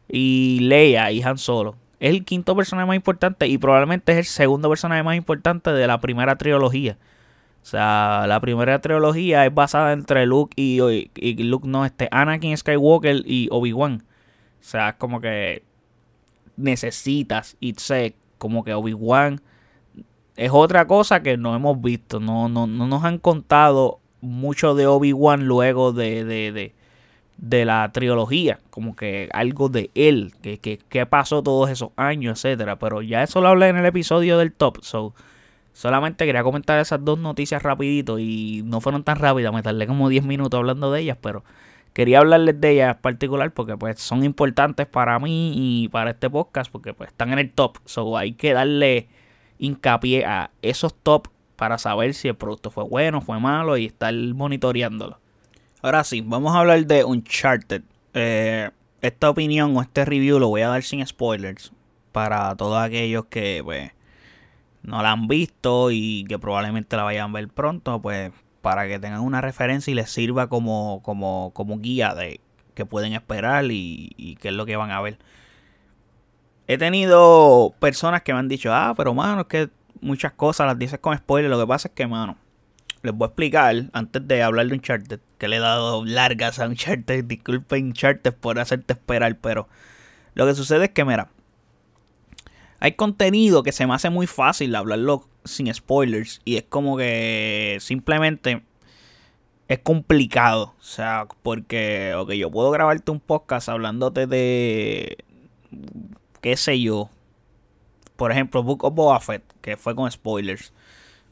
y 0.09 0.61
Leia 0.61 1.11
y 1.11 1.23
Han 1.23 1.39
Solo. 1.39 1.77
Es 1.99 2.11
el 2.11 2.27
quinto 2.27 2.55
personaje 2.55 2.87
más 2.87 2.97
importante 2.97 3.49
y 3.49 3.57
probablemente 3.57 4.13
es 4.13 4.19
el 4.19 4.25
segundo 4.27 4.69
personaje 4.69 5.03
más 5.03 5.17
importante 5.17 5.71
de 5.71 5.87
la 5.87 5.99
primera 5.99 6.37
trilogía. 6.37 6.99
O 7.63 7.69
sea, 7.69 8.27
la 8.29 8.39
primera 8.41 8.81
trilogía 8.83 9.47
es 9.47 9.55
basada 9.55 9.95
entre 9.95 10.27
Luke 10.27 10.53
y, 10.57 10.79
Luke 11.43 11.67
no, 11.67 11.87
este 11.87 12.07
Anakin 12.11 12.55
Skywalker 12.55 13.23
y 13.25 13.49
Obi-Wan. 13.51 14.05
O 14.61 14.63
sea, 14.63 14.99
como 14.99 15.23
que 15.23 15.65
necesitas 16.57 17.57
y 17.61 17.75
sé 17.75 18.15
como 18.39 18.65
que 18.65 18.75
Obi-Wan 18.75 19.41
es 20.37 20.51
otra 20.53 20.87
cosa 20.87 21.23
que 21.23 21.37
no 21.37 21.55
hemos 21.55 21.81
visto. 21.81 22.21
No, 22.21 22.49
no, 22.49 22.67
no 22.67 22.87
nos 22.87 23.05
han 23.05 23.19
contado 23.19 24.01
mucho 24.21 24.75
de 24.75 24.87
Obi-Wan 24.87 25.47
luego 25.47 25.93
de, 25.93 26.25
de, 26.25 26.73
de, 27.39 27.65
la 27.65 27.91
trilogía. 27.93 28.59
Como 28.71 28.95
que 28.95 29.29
algo 29.33 29.69
de 29.69 29.91
él. 29.95 30.35
Que, 30.43 30.59
que, 30.59 31.07
pasó 31.07 31.43
todos 31.43 31.71
esos 31.71 31.91
años, 31.97 32.45
etcétera. 32.45 32.79
Pero 32.79 33.03
ya 33.03 33.23
eso 33.23 33.41
lo 33.41 33.49
hablé 33.49 33.69
en 33.69 33.77
el 33.77 33.87
episodio 33.87 34.39
del 34.39 34.53
top. 34.53 34.79
So, 34.83 35.15
solamente 35.73 36.27
quería 36.27 36.43
comentar 36.43 36.79
esas 36.79 37.05
dos 37.05 37.19
noticias 37.19 37.63
rapidito. 37.63 38.19
Y 38.19 38.63
no 38.65 38.81
fueron 38.81 39.05
tan 39.05 39.17
rápidas. 39.17 39.53
Me 39.55 39.63
tardé 39.63 39.87
como 39.87 40.09
10 40.09 40.25
minutos 40.25 40.59
hablando 40.59 40.93
de 40.93 41.01
ellas. 41.01 41.19
Pero 41.21 41.45
quería 41.97 42.19
hablarles 42.19 42.61
de 42.61 42.73
ellas 42.73 42.95
en 42.95 43.01
particular 43.01 43.55
porque 43.55 43.75
pues 43.79 43.99
son 43.99 44.23
importantes 44.23 44.87
para 44.87 45.19
mí 45.19 45.55
y 45.57 45.89
para 45.89 46.11
este 46.11 46.29
podcast 46.29 46.71
porque 46.71 46.93
pues 46.93 47.09
están 47.09 47.33
en 47.33 47.39
el 47.39 47.51
top. 47.51 47.79
So 47.87 48.19
hay 48.19 48.35
que 48.35 48.53
darle 48.53 49.09
hincapié 49.57 50.27
a 50.27 50.51
esos 50.61 50.95
top 50.95 51.29
para 51.57 51.79
saber 51.79 52.13
si 52.13 52.29
el 52.29 52.37
producto 52.37 52.71
fue 52.71 52.85
bueno, 52.85 53.23
fue 53.23 53.41
malo 53.41 53.79
y 53.79 53.87
estar 53.87 54.13
monitoreándolo. 54.13 55.19
Ahora 55.81 56.05
sí, 56.05 56.21
vamos 56.21 56.55
a 56.55 56.59
hablar 56.59 56.85
de 56.85 57.03
Uncharted. 57.03 57.81
Eh, 58.13 58.69
esta 59.01 59.31
opinión 59.31 59.75
o 59.75 59.81
este 59.81 60.05
review 60.05 60.39
lo 60.39 60.49
voy 60.49 60.61
a 60.61 60.69
dar 60.69 60.83
sin 60.83 61.05
spoilers 61.07 61.73
para 62.13 62.55
todos 62.57 62.77
aquellos 62.77 63.25
que 63.25 63.63
pues 63.65 63.93
no 64.83 65.03
la 65.03 65.13
han 65.13 65.29
visto 65.29 65.91
y 65.91 66.27
que 66.29 66.39
probablemente 66.39 66.95
la 66.95 67.05
vayan 67.05 67.31
a 67.31 67.33
ver 67.33 67.49
pronto, 67.49 68.03
pues 68.03 68.33
para 68.67 68.89
que 68.89 68.99
tengan 68.99 69.21
una 69.21 69.41
referencia 69.41 69.93
y 69.93 69.95
les 69.95 70.11
sirva 70.11 70.49
como, 70.49 71.01
como, 71.05 71.53
como 71.55 71.79
guía 71.79 72.17
de 72.17 72.41
qué 72.75 72.85
pueden 72.85 73.13
esperar 73.13 73.65
y, 73.71 74.37
qué 74.41 74.49
es 74.49 74.55
lo 74.55 74.67
que 74.67 74.75
van 74.75 74.91
a 74.91 75.01
ver. 75.01 75.19
He 76.67 76.77
tenido 76.77 77.77
personas 77.79 78.23
que 78.23 78.33
me 78.33 78.41
han 78.41 78.49
dicho, 78.49 78.75
ah, 78.75 78.93
pero 78.97 79.15
mano, 79.15 79.43
es 79.43 79.47
que 79.47 79.71
muchas 80.01 80.33
cosas 80.33 80.67
las 80.67 80.77
dices 80.77 80.99
con 80.99 81.17
spoiler. 81.17 81.49
Lo 81.49 81.61
que 81.61 81.67
pasa 81.69 81.87
es 81.87 81.95
que, 81.95 82.09
mano, 82.09 82.39
les 83.03 83.15
voy 83.15 83.27
a 83.27 83.29
explicar 83.29 83.85
antes 83.93 84.27
de 84.27 84.43
hablar 84.43 84.67
de 84.67 84.75
Uncharted, 84.75 85.21
que 85.39 85.47
le 85.47 85.59
he 85.59 85.61
dado 85.61 86.05
largas 86.05 86.59
a 86.59 86.67
Uncharted. 86.67 87.23
Disculpen, 87.27 87.85
Uncharted, 87.85 88.35
por 88.35 88.59
hacerte 88.59 88.95
esperar, 88.95 89.37
pero 89.37 89.69
lo 90.35 90.45
que 90.45 90.57
sucede 90.57 90.87
es 90.87 90.91
que, 90.91 91.05
mira, 91.05 91.29
hay 92.81 92.93
contenido 92.93 93.63
que 93.63 93.73
se 93.73 93.87
me 93.87 93.95
hace 93.95 94.11
muy 94.11 94.27
fácil 94.27 94.75
hablarlo 94.75 95.29
sin 95.45 95.73
spoilers. 95.73 96.41
Y 96.45 96.57
es 96.57 96.65
como 96.65 96.97
que 96.97 97.79
simplemente 97.81 98.63
es 99.69 99.79
complicado. 99.81 100.75
O 100.79 100.83
sea, 100.83 101.27
porque, 101.43 102.15
ok, 102.15 102.33
yo 102.33 102.51
puedo 102.51 102.71
grabarte 102.71 103.11
un 103.11 103.21
podcast 103.21 103.69
hablándote 103.69 104.27
de, 104.27 105.19
qué 106.41 106.57
sé 106.57 106.81
yo. 106.81 107.11
Por 108.17 108.33
ejemplo, 108.33 108.63
Book 108.63 108.85
of 108.85 108.95
Boba 108.95 109.21
que 109.61 109.77
fue 109.77 109.95
con 109.95 110.11
spoilers. 110.11 110.73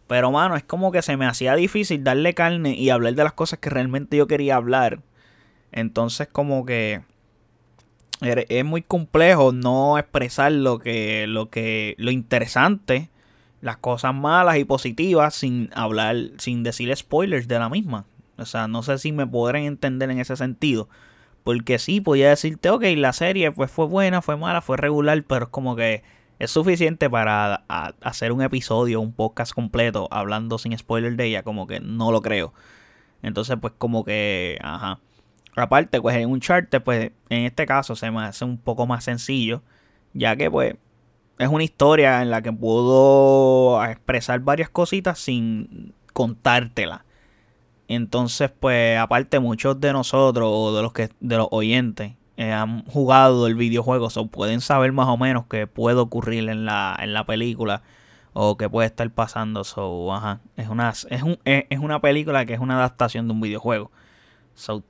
Pero, 0.06 0.30
mano, 0.30 0.56
es 0.56 0.64
como 0.64 0.92
que 0.92 1.02
se 1.02 1.16
me 1.16 1.26
hacía 1.26 1.54
difícil 1.54 2.04
darle 2.04 2.34
carne 2.34 2.74
y 2.74 2.90
hablar 2.90 3.14
de 3.14 3.24
las 3.24 3.32
cosas 3.32 3.58
que 3.58 3.70
realmente 3.70 4.16
yo 4.16 4.26
quería 4.26 4.56
hablar. 4.56 5.00
Entonces, 5.72 6.28
como 6.28 6.66
que 6.66 7.02
es 8.20 8.64
muy 8.64 8.82
complejo 8.82 9.52
no 9.52 9.98
expresar 9.98 10.52
lo 10.52 10.78
que, 10.78 11.26
lo 11.26 11.50
que, 11.50 11.94
lo 11.98 12.10
interesante 12.10 13.10
las 13.64 13.78
cosas 13.78 14.14
malas 14.14 14.58
y 14.58 14.64
positivas 14.66 15.34
sin 15.34 15.70
hablar, 15.74 16.16
sin 16.36 16.62
decir 16.62 16.94
spoilers 16.94 17.48
de 17.48 17.58
la 17.58 17.70
misma. 17.70 18.04
O 18.36 18.44
sea, 18.44 18.68
no 18.68 18.82
sé 18.82 18.98
si 18.98 19.10
me 19.10 19.26
podrán 19.26 19.62
entender 19.62 20.10
en 20.10 20.20
ese 20.20 20.36
sentido. 20.36 20.90
Porque 21.44 21.78
sí, 21.78 22.02
podía 22.02 22.28
decirte, 22.28 22.68
ok, 22.68 22.84
la 22.96 23.14
serie 23.14 23.50
pues 23.52 23.70
fue 23.70 23.86
buena, 23.86 24.20
fue 24.20 24.36
mala, 24.36 24.60
fue 24.60 24.76
regular, 24.76 25.22
pero 25.24 25.46
es 25.46 25.50
como 25.50 25.76
que 25.76 26.02
es 26.38 26.50
suficiente 26.50 27.08
para 27.08 27.64
hacer 28.02 28.32
un 28.32 28.42
episodio, 28.42 29.00
un 29.00 29.12
podcast 29.12 29.54
completo 29.54 30.08
hablando 30.10 30.58
sin 30.58 30.76
spoilers 30.76 31.16
de 31.16 31.24
ella, 31.24 31.42
como 31.42 31.66
que 31.66 31.80
no 31.80 32.12
lo 32.12 32.20
creo. 32.20 32.52
Entonces, 33.22 33.56
pues 33.58 33.72
como 33.78 34.04
que, 34.04 34.58
ajá. 34.62 35.00
Aparte, 35.56 36.00
pues 36.00 36.16
en 36.16 36.30
un 36.30 36.40
chart, 36.40 36.74
pues 36.84 37.12
en 37.28 37.44
este 37.44 37.66
caso 37.66 37.94
se 37.96 38.10
me 38.10 38.22
hace 38.22 38.44
un 38.44 38.58
poco 38.58 38.86
más 38.86 39.04
sencillo, 39.04 39.62
ya 40.12 40.36
que 40.36 40.50
pues 40.50 40.76
es 41.38 41.48
una 41.48 41.64
historia 41.64 42.22
en 42.22 42.30
la 42.30 42.42
que 42.42 42.52
puedo 42.52 43.84
expresar 43.84 44.40
varias 44.40 44.68
cositas 44.70 45.18
sin 45.18 45.94
contártela. 46.12 47.04
Entonces, 47.88 48.50
pues, 48.58 48.98
aparte, 48.98 49.40
muchos 49.40 49.80
de 49.80 49.92
nosotros 49.92 50.48
o 50.50 50.74
de 50.74 50.82
los 50.82 50.92
que 50.92 51.10
de 51.20 51.36
los 51.36 51.48
oyentes 51.50 52.12
eh, 52.36 52.52
han 52.52 52.84
jugado 52.86 53.46
el 53.46 53.54
videojuego, 53.54 54.08
o 54.14 54.26
pueden 54.26 54.60
saber 54.60 54.92
más 54.92 55.08
o 55.08 55.16
menos 55.16 55.44
qué 55.48 55.66
puede 55.66 55.98
ocurrir 55.98 56.48
en 56.48 56.64
la, 56.64 56.96
en 56.98 57.12
la 57.12 57.26
película 57.26 57.82
o 58.32 58.56
qué 58.56 58.68
puede 58.68 58.86
estar 58.86 59.08
pasando. 59.10 59.64
So, 59.64 60.12
ajá, 60.14 60.40
es 60.56 60.68
una, 60.68 60.90
es, 60.90 61.22
un, 61.22 61.38
es 61.44 61.78
una 61.78 62.00
película 62.00 62.46
que 62.46 62.54
es 62.54 62.60
una 62.60 62.76
adaptación 62.76 63.28
de 63.28 63.34
un 63.34 63.40
videojuego. 63.40 63.90
So, 64.54 64.82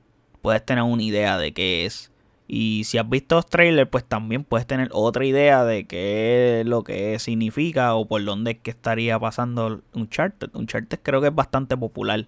puedes 0.45 0.63
tener 0.63 0.83
una 0.83 1.01
idea 1.01 1.39
de 1.39 1.53
qué 1.55 1.87
es. 1.87 2.11
Y 2.47 2.83
si 2.83 2.99
has 2.99 3.09
visto 3.09 3.33
los 3.33 3.47
trailers, 3.47 3.89
pues 3.89 4.05
también 4.05 4.43
puedes 4.43 4.67
tener 4.67 4.89
otra 4.91 5.25
idea 5.25 5.63
de 5.63 5.87
qué 5.87 6.61
es 6.61 6.67
lo 6.67 6.83
que 6.83 7.17
significa 7.17 7.95
o 7.95 8.07
por 8.07 8.23
dónde 8.23 8.51
es 8.51 8.57
que 8.59 8.69
estaría 8.69 9.17
pasando 9.17 9.81
Uncharted. 9.93 10.51
Uncharted 10.53 10.99
creo 11.01 11.19
que 11.19 11.29
es 11.29 11.35
bastante 11.35 11.75
popular 11.75 12.27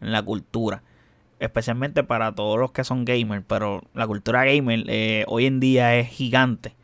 en 0.00 0.12
la 0.12 0.22
cultura, 0.22 0.84
especialmente 1.40 2.04
para 2.04 2.32
todos 2.36 2.56
los 2.56 2.70
que 2.70 2.84
son 2.84 3.04
gamers, 3.04 3.42
pero 3.48 3.82
la 3.94 4.06
cultura 4.06 4.44
gamer 4.44 4.84
eh, 4.86 5.24
hoy 5.26 5.46
en 5.46 5.58
día 5.58 5.96
es 5.96 6.06
gigante. 6.06 6.76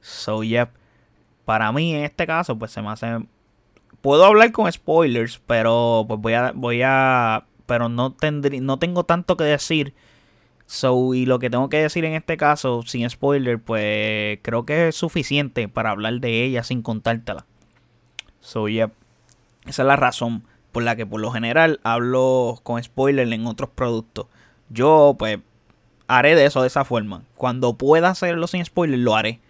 So, 0.00 0.44
yeah, 0.44 0.70
para 1.44 1.72
mí 1.72 1.96
en 1.96 2.04
este 2.04 2.28
caso, 2.28 2.56
pues 2.56 2.70
se 2.70 2.80
me 2.80 2.90
hace 2.90 3.26
puedo 4.02 4.24
hablar 4.24 4.52
con 4.52 4.70
spoilers, 4.70 5.40
pero 5.48 6.04
pues 6.06 6.20
voy 6.20 6.34
a, 6.34 6.52
voy 6.54 6.82
a, 6.84 7.44
pero 7.66 7.88
no 7.88 8.14
no 8.60 8.78
tengo 8.78 9.02
tanto 9.02 9.36
que 9.36 9.42
decir. 9.42 9.94
So, 10.70 11.14
y 11.14 11.24
lo 11.24 11.38
que 11.38 11.48
tengo 11.48 11.70
que 11.70 11.78
decir 11.78 12.04
en 12.04 12.12
este 12.12 12.36
caso, 12.36 12.82
sin 12.84 13.08
spoiler, 13.08 13.58
pues 13.58 14.38
creo 14.42 14.66
que 14.66 14.88
es 14.88 14.96
suficiente 14.96 15.66
para 15.66 15.90
hablar 15.90 16.20
de 16.20 16.44
ella 16.44 16.62
sin 16.62 16.82
contártela. 16.82 17.46
So, 18.40 18.68
yeah. 18.68 18.92
Esa 19.66 19.82
es 19.82 19.86
la 19.86 19.96
razón 19.96 20.44
por 20.70 20.82
la 20.82 20.94
que 20.94 21.06
por 21.06 21.22
lo 21.22 21.30
general 21.30 21.80
hablo 21.84 22.60
con 22.64 22.82
spoiler 22.82 23.32
en 23.32 23.46
otros 23.46 23.70
productos. 23.70 24.26
Yo, 24.68 25.16
pues, 25.18 25.38
haré 26.06 26.34
de 26.34 26.44
eso 26.44 26.60
de 26.60 26.66
esa 26.66 26.84
forma. 26.84 27.22
Cuando 27.34 27.78
pueda 27.78 28.10
hacerlo 28.10 28.46
sin 28.46 28.62
spoiler, 28.62 28.98
lo 28.98 29.16
haré. 29.16 29.40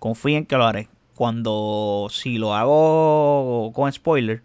Confíen 0.00 0.46
que 0.46 0.56
lo 0.56 0.64
haré. 0.64 0.88
Cuando, 1.14 2.08
si 2.10 2.38
lo 2.38 2.54
hago 2.56 3.70
con 3.72 3.92
spoiler, 3.92 4.42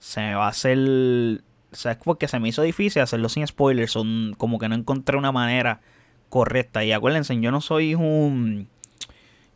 se 0.00 0.22
me 0.22 0.34
va 0.34 0.46
a 0.46 0.48
hacer. 0.48 1.40
O 1.72 1.76
sea, 1.76 1.92
es 1.92 1.98
porque 1.98 2.28
se 2.28 2.38
me 2.38 2.48
hizo 2.48 2.62
difícil 2.62 3.02
hacerlo 3.02 3.28
sin 3.28 3.46
spoiler. 3.46 3.88
Son 3.88 4.34
como 4.38 4.58
que 4.58 4.68
no 4.68 4.74
encontré 4.74 5.16
una 5.16 5.32
manera 5.32 5.80
correcta. 6.28 6.84
Y 6.84 6.92
acuérdense, 6.92 7.38
yo 7.40 7.50
no 7.50 7.60
soy 7.60 7.94
un 7.94 8.68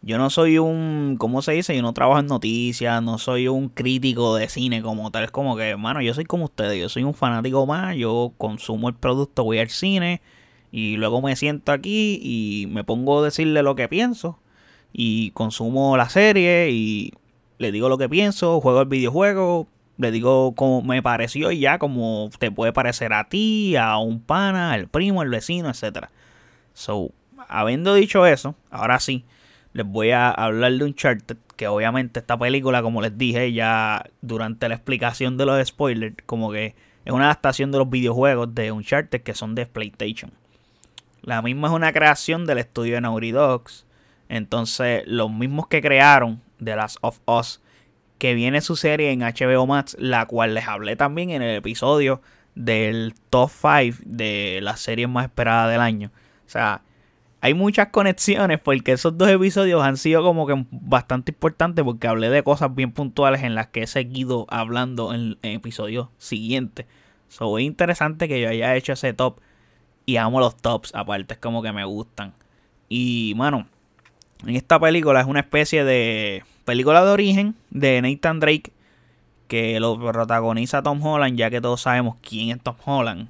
yo 0.06 0.18
no 0.18 0.30
soy 0.30 0.58
un, 0.58 1.16
¿cómo 1.18 1.42
se 1.42 1.52
dice? 1.52 1.75
Yo 1.75 1.82
no 1.82 1.92
trabajo 1.92 2.20
en 2.20 2.26
noticias, 2.26 3.02
no 3.02 3.18
soy 3.18 3.49
un 3.49 3.68
crítico 3.68 4.37
de 4.37 4.49
cine 4.49 4.80
como 4.80 5.11
tal. 5.11 5.25
Es 5.25 5.32
como 5.32 5.56
que, 5.56 5.76
mano, 5.76 6.00
yo 6.00 6.14
soy 6.14 6.25
como 6.25 6.44
ustedes, 6.44 6.80
yo 6.80 6.88
soy 6.88 7.02
un 7.02 7.12
fanático 7.12 7.66
más, 7.66 7.96
yo 7.96 8.32
consumo 8.38 8.88
el 8.88 8.94
producto, 8.94 9.42
voy 9.42 9.58
al 9.58 9.68
cine 9.68 10.23
y 10.70 10.96
luego 10.96 11.23
me 11.23 11.35
siento 11.35 11.73
aquí 11.73 12.20
y 12.23 12.66
me 12.68 12.85
pongo 12.85 13.20
a 13.20 13.25
decirle 13.25 13.64
lo 13.64 13.75
que 13.75 13.88
pienso 13.88 14.38
y 14.92 15.32
consumo 15.32 15.96
la 15.96 16.08
serie 16.08 16.70
y 16.70 17.12
le 17.58 17.73
digo 17.73 17.88
lo 17.88 17.99
que 17.99 18.08
pienso, 18.08 18.61
juego 18.61 18.82
el 18.82 18.88
videojuego, 18.88 19.66
le 19.99 20.11
digo 20.11 20.55
cómo 20.55 20.83
me 20.83 21.03
pareció 21.03 21.50
y 21.50 21.61
ya 21.61 21.79
como 21.79 22.31
te 22.38 22.50
puede 22.50 22.73
parecer 22.73 23.12
a 23.12 23.29
ti, 23.29 23.76
a 23.76 23.99
un 23.99 24.21
pana, 24.21 24.73
al 24.73 24.88
primo, 24.88 25.23
al 25.23 25.29
vecino, 25.29 25.71
etcétera. 25.71 26.11
So, 26.75 27.11
habiendo 27.49 27.95
dicho 27.95 28.26
eso, 28.26 28.55
ahora 28.71 29.00
sí 29.00 29.25
les 29.73 29.87
voy 29.87 30.11
a 30.11 30.31
hablar 30.31 30.73
de 30.73 30.85
Uncharted, 30.85 31.37
que 31.57 31.69
obviamente 31.69 32.21
esta 32.21 32.38
película, 32.38 32.83
como 32.83 33.03
les 33.03 33.17
dije 33.19 33.53
ya 33.53 34.07
durante 34.23 34.69
la 34.69 34.75
explicación 34.75 35.37
de 35.37 35.45
los 35.45 35.69
spoilers, 35.69 36.17
como 36.25 36.50
que 36.50 36.75
es 37.05 37.12
una 37.12 37.26
adaptación 37.26 37.73
de 37.73 37.79
los 37.79 37.91
videojuegos 37.91 38.55
de 38.55 38.73
Uncharted 38.73 39.23
que 39.23 39.35
son 39.35 39.55
de 39.55 39.67
PlayStation. 39.67 40.33
La 41.23 41.43
misma 41.43 41.69
es 41.69 41.75
una 41.75 41.93
creación 41.93 42.47
del 42.47 42.59
estudio 42.59 42.95
de 42.95 43.00
Naughty 43.03 43.33
Dogs. 43.33 43.85
Entonces, 44.29 45.03
los 45.07 45.31
mismos 45.31 45.67
que 45.67 45.83
crearon 45.83 46.41
The 46.62 46.76
Last 46.76 46.97
of 47.03 47.21
Us, 47.26 47.61
que 48.18 48.35
viene 48.35 48.61
su 48.61 48.76
serie 48.76 49.11
en 49.11 49.20
HBO 49.20 49.66
Max, 49.66 49.96
la 49.99 50.26
cual 50.26 50.54
les 50.54 50.66
hablé 50.66 50.96
también 50.96 51.30
en 51.30 51.42
el 51.42 51.56
episodio 51.56 52.23
del 52.54 53.14
top 53.30 53.50
5 53.50 53.99
de 54.04 54.61
las 54.62 54.80
series 54.80 55.08
más 55.08 55.26
esperadas 55.26 55.70
del 55.70 55.80
año. 55.80 56.11
O 56.46 56.49
sea, 56.49 56.82
hay 57.40 57.54
muchas 57.54 57.88
conexiones 57.88 58.58
porque 58.58 58.92
esos 58.92 59.16
dos 59.16 59.28
episodios 59.28 59.82
han 59.82 59.99
sido 59.99 60.23
como 60.23 60.46
que 60.46 60.66
bastante 60.70 61.32
importantes 61.32 61.85
porque 61.85 62.08
hablé 62.08 62.30
de 62.30 62.42
cosas 62.42 62.75
bien 62.75 62.92
puntuales 62.92 63.42
en 63.42 63.54
las 63.54 63.68
que 63.68 63.82
he 63.82 63.87
seguido 63.87 64.46
hablando 64.49 65.14
en, 65.14 65.38
episodios 65.42 66.08
siguientes. 66.18 66.87
So, 67.28 67.58
es 67.58 67.64
interesante 67.64 68.28
que 68.28 68.40
yo 68.40 68.49
haya 68.49 68.75
hecho 68.75 68.94
ese 68.94 69.12
top 69.12 69.40
y 70.06 70.16
amo 70.16 70.40
los 70.40 70.56
tops 70.56 70.94
aparte, 70.94 71.35
es 71.35 71.40
como 71.40 71.62
que 71.62 71.73
me 71.73 71.85
gustan. 71.85 72.32
Y, 72.88 73.35
mano, 73.37 73.66
en 74.45 74.57
esta 74.57 74.78
película 74.78 75.21
es 75.21 75.26
una 75.26 75.40
especie 75.40 75.85
de 75.85 76.45
película 76.64 77.05
de 77.05 77.11
origen 77.11 77.55
de 77.71 78.02
Nathan 78.02 78.40
Drake 78.40 78.73
que 79.49 79.79
lo 79.81 79.99
protagoniza 79.99 80.83
Tom 80.83 81.05
Holland, 81.05 81.38
ya 81.38 81.51
que 81.51 81.61
todos 81.61 81.83
sabemos 81.83 82.16
quién 82.20 82.51
es 82.51 82.62
Tom 82.62 82.77
Holland. 82.85 83.29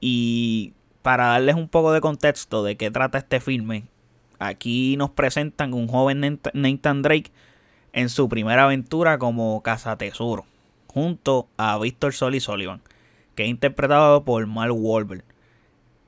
Y 0.00 0.72
para 1.02 1.26
darles 1.26 1.56
un 1.56 1.68
poco 1.68 1.92
de 1.92 2.00
contexto 2.00 2.62
de 2.62 2.76
qué 2.76 2.90
trata 2.90 3.18
este 3.18 3.40
filme, 3.40 3.84
aquí 4.38 4.96
nos 4.96 5.10
presentan 5.10 5.74
un 5.74 5.88
joven 5.88 6.40
Nathan 6.54 7.02
Drake 7.02 7.32
en 7.92 8.08
su 8.08 8.28
primera 8.28 8.64
aventura 8.64 9.18
como 9.18 9.62
cazatesoro, 9.62 10.44
junto 10.86 11.48
a 11.56 11.78
Víctor 11.78 12.14
Sol 12.14 12.40
Sullivan, 12.40 12.80
que 13.34 13.44
es 13.44 13.48
interpretado 13.48 14.24
por 14.24 14.46
Mark 14.46 14.74
Wahlberg. 14.74 15.24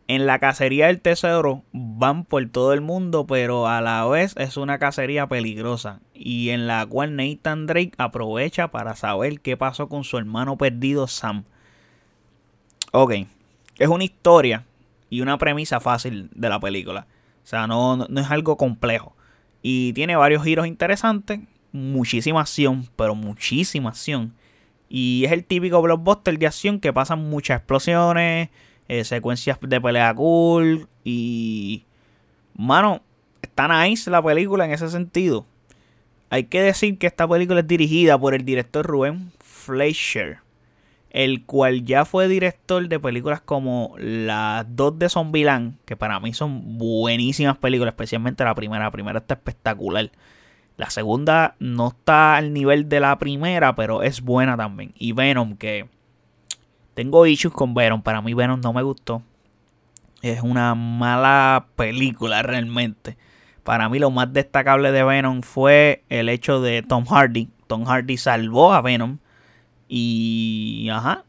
En 0.08 0.26
la 0.26 0.38
cacería 0.38 0.88
del 0.88 1.00
tesoro 1.00 1.62
van 1.72 2.24
por 2.24 2.46
todo 2.48 2.72
el 2.72 2.80
mundo, 2.80 3.26
pero 3.26 3.68
a 3.68 3.80
la 3.80 4.04
vez 4.06 4.34
es 4.36 4.56
una 4.56 4.78
cacería 4.78 5.26
peligrosa 5.26 6.00
y 6.12 6.50
en 6.50 6.66
la 6.66 6.84
cual 6.86 7.16
Nathan 7.16 7.66
Drake 7.66 7.92
aprovecha 7.98 8.68
para 8.68 8.96
saber 8.96 9.40
qué 9.40 9.56
pasó 9.56 9.88
con 9.88 10.04
su 10.04 10.18
hermano 10.18 10.58
perdido 10.58 11.06
Sam. 11.06 11.44
Ok, 12.92 13.14
es 13.78 13.88
una 13.88 14.04
historia 14.04 14.66
y 15.08 15.20
una 15.20 15.38
premisa 15.38 15.80
fácil 15.80 16.30
de 16.34 16.48
la 16.48 16.58
película. 16.58 17.06
O 17.42 17.46
sea, 17.46 17.66
no, 17.66 17.96
no, 17.96 18.20
es 18.20 18.30
algo 18.30 18.56
complejo. 18.56 19.14
Y 19.62 19.92
tiene 19.92 20.16
varios 20.16 20.42
giros 20.42 20.66
interesantes, 20.66 21.40
muchísima 21.70 22.40
acción, 22.40 22.88
pero 22.96 23.14
muchísima 23.14 23.90
acción. 23.90 24.34
Y 24.88 25.24
es 25.24 25.32
el 25.32 25.44
típico 25.44 25.80
blockbuster 25.80 26.38
de 26.38 26.46
acción 26.46 26.80
que 26.80 26.92
pasan 26.92 27.30
muchas 27.30 27.58
explosiones, 27.58 28.50
eh, 28.98 29.04
secuencias 29.04 29.58
de 29.60 29.80
pelea 29.80 30.14
cool 30.14 30.88
y... 31.04 31.84
Mano, 32.54 33.00
está 33.40 33.66
nice 33.84 34.10
la 34.10 34.22
película 34.22 34.64
en 34.66 34.72
ese 34.72 34.88
sentido. 34.90 35.46
Hay 36.28 36.44
que 36.44 36.62
decir 36.62 36.98
que 36.98 37.06
esta 37.06 37.26
película 37.26 37.60
es 37.60 37.66
dirigida 37.66 38.18
por 38.18 38.34
el 38.34 38.44
director 38.44 38.86
Rubén 38.86 39.32
Fleischer 39.40 40.40
el 41.12 41.44
cual 41.44 41.84
ya 41.84 42.06
fue 42.06 42.26
director 42.26 42.88
de 42.88 42.98
películas 42.98 43.42
como 43.42 43.94
las 43.98 44.64
dos 44.74 44.98
de 44.98 45.10
Zombieland, 45.10 45.76
que 45.84 45.94
para 45.94 46.18
mí 46.20 46.32
son 46.32 46.78
buenísimas 46.78 47.58
películas, 47.58 47.92
especialmente 47.92 48.44
la 48.44 48.54
primera. 48.54 48.84
La 48.84 48.90
primera 48.90 49.18
está 49.18 49.34
espectacular. 49.34 50.10
La 50.78 50.88
segunda 50.88 51.54
no 51.58 51.88
está 51.88 52.36
al 52.36 52.54
nivel 52.54 52.88
de 52.88 53.00
la 53.00 53.18
primera, 53.18 53.74
pero 53.74 54.02
es 54.02 54.22
buena 54.22 54.56
también. 54.56 54.94
Y 54.96 55.12
Venom, 55.12 55.56
que 55.56 55.86
tengo 56.94 57.26
issues 57.26 57.54
con 57.54 57.74
Venom. 57.74 58.02
Para 58.02 58.20
mí 58.20 58.34
Venom 58.34 58.60
no 58.60 58.72
me 58.72 58.82
gustó. 58.82 59.22
Es 60.22 60.42
una 60.42 60.74
mala 60.74 61.66
película 61.76 62.42
realmente. 62.42 63.16
Para 63.64 63.88
mí 63.88 63.98
lo 63.98 64.10
más 64.10 64.32
destacable 64.32 64.92
de 64.92 65.04
Venom 65.04 65.42
fue 65.42 66.04
el 66.08 66.28
hecho 66.28 66.60
de 66.60 66.82
Tom 66.82 67.04
Hardy. 67.04 67.48
Tom 67.66 67.84
Hardy 67.84 68.16
salvó 68.16 68.72
a 68.72 68.82
Venom 68.82 69.18
y, 69.88 70.88
ajá, 70.90 71.24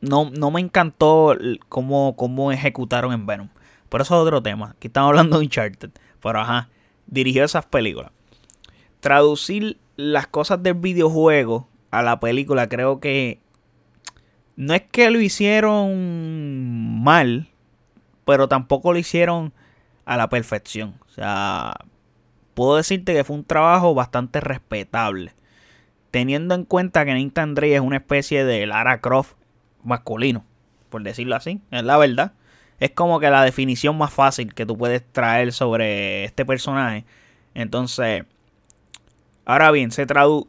no, 0.00 0.30
no 0.30 0.50
me 0.50 0.60
encantó 0.60 1.36
cómo, 1.68 2.16
cómo 2.16 2.52
ejecutaron 2.52 3.12
en 3.12 3.26
Venom. 3.26 3.48
Pero 3.88 4.02
eso 4.02 4.14
es 4.14 4.26
otro 4.26 4.42
tema. 4.42 4.70
Aquí 4.76 4.88
estamos 4.88 5.08
hablando 5.08 5.38
de 5.38 5.44
Uncharted. 5.44 5.90
Pero, 6.20 6.40
ajá, 6.40 6.68
dirigió 7.06 7.44
esas 7.44 7.66
películas. 7.66 8.12
Traducir 9.00 9.78
las 9.96 10.26
cosas 10.26 10.62
del 10.62 10.74
videojuego 10.74 11.68
a 11.90 12.02
la 12.02 12.20
película 12.20 12.68
creo 12.68 13.00
que 13.00 13.40
no 14.58 14.74
es 14.74 14.82
que 14.82 15.08
lo 15.10 15.20
hicieron 15.20 17.00
mal, 17.04 17.48
pero 18.24 18.48
tampoco 18.48 18.92
lo 18.92 18.98
hicieron 18.98 19.52
a 20.04 20.16
la 20.16 20.28
perfección. 20.28 20.96
O 21.06 21.10
sea, 21.10 21.76
puedo 22.54 22.76
decirte 22.76 23.14
que 23.14 23.22
fue 23.22 23.36
un 23.36 23.44
trabajo 23.44 23.94
bastante 23.94 24.40
respetable 24.40 25.32
teniendo 26.10 26.56
en 26.56 26.64
cuenta 26.64 27.04
que 27.04 27.14
Nathan 27.14 27.54
Drake 27.54 27.76
es 27.76 27.80
una 27.80 27.98
especie 27.98 28.44
de 28.44 28.66
Lara 28.66 29.00
Croft 29.00 29.34
masculino, 29.84 30.44
por 30.90 31.04
decirlo 31.04 31.36
así, 31.36 31.60
es 31.70 31.84
la 31.84 31.96
verdad. 31.96 32.32
Es 32.80 32.90
como 32.90 33.20
que 33.20 33.30
la 33.30 33.44
definición 33.44 33.96
más 33.96 34.12
fácil 34.12 34.54
que 34.54 34.66
tú 34.66 34.76
puedes 34.76 35.04
traer 35.12 35.52
sobre 35.52 36.24
este 36.24 36.44
personaje. 36.44 37.04
Entonces, 37.54 38.24
ahora 39.44 39.70
bien, 39.70 39.92
se, 39.92 40.04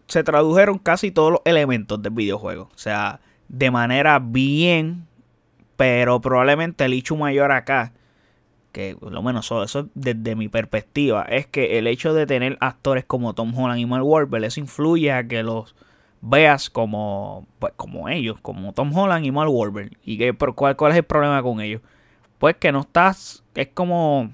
se 0.08 0.24
tradujeron 0.24 0.80
casi 0.80 1.12
todos 1.12 1.34
los 1.34 1.42
elementos 1.46 2.02
del 2.02 2.14
videojuego. 2.14 2.72
O 2.74 2.78
sea, 2.78 3.20
de 3.50 3.72
manera 3.72 4.20
bien, 4.20 5.06
pero 5.76 6.22
probablemente 6.22 6.86
el 6.86 6.94
hecho 6.94 7.16
mayor 7.18 7.52
acá 7.52 7.92
que 8.72 8.96
lo 9.02 9.22
menos 9.24 9.52
eso 9.52 9.90
desde 9.94 10.36
mi 10.36 10.48
perspectiva, 10.48 11.24
es 11.24 11.48
que 11.48 11.80
el 11.80 11.88
hecho 11.88 12.14
de 12.14 12.26
tener 12.26 12.58
actores 12.60 13.06
como 13.06 13.34
Tom 13.34 13.58
Holland 13.58 13.80
y 13.80 13.86
Mark 13.86 14.06
Wahlberg, 14.06 14.44
eso 14.44 14.60
influye 14.60 15.12
a 15.12 15.28
que 15.28 15.44
los 15.44 15.76
veas 16.22 16.70
como, 16.70 17.48
pues, 17.60 17.74
como 17.76 18.10
ellos, 18.10 18.40
como 18.42 18.74
Tom 18.74 18.96
Holland 18.96 19.26
y 19.26 19.32
Mark 19.32 19.52
Wahlberg. 19.52 19.98
¿Y 20.04 20.18
que, 20.18 20.34
cuál, 20.34 20.76
cuál 20.76 20.92
es 20.92 20.98
el 20.98 21.04
problema 21.04 21.42
con 21.42 21.62
ellos? 21.62 21.82
Pues 22.38 22.56
que 22.58 22.72
no 22.72 22.82
estás, 22.82 23.44
es 23.56 23.70
como, 23.74 24.32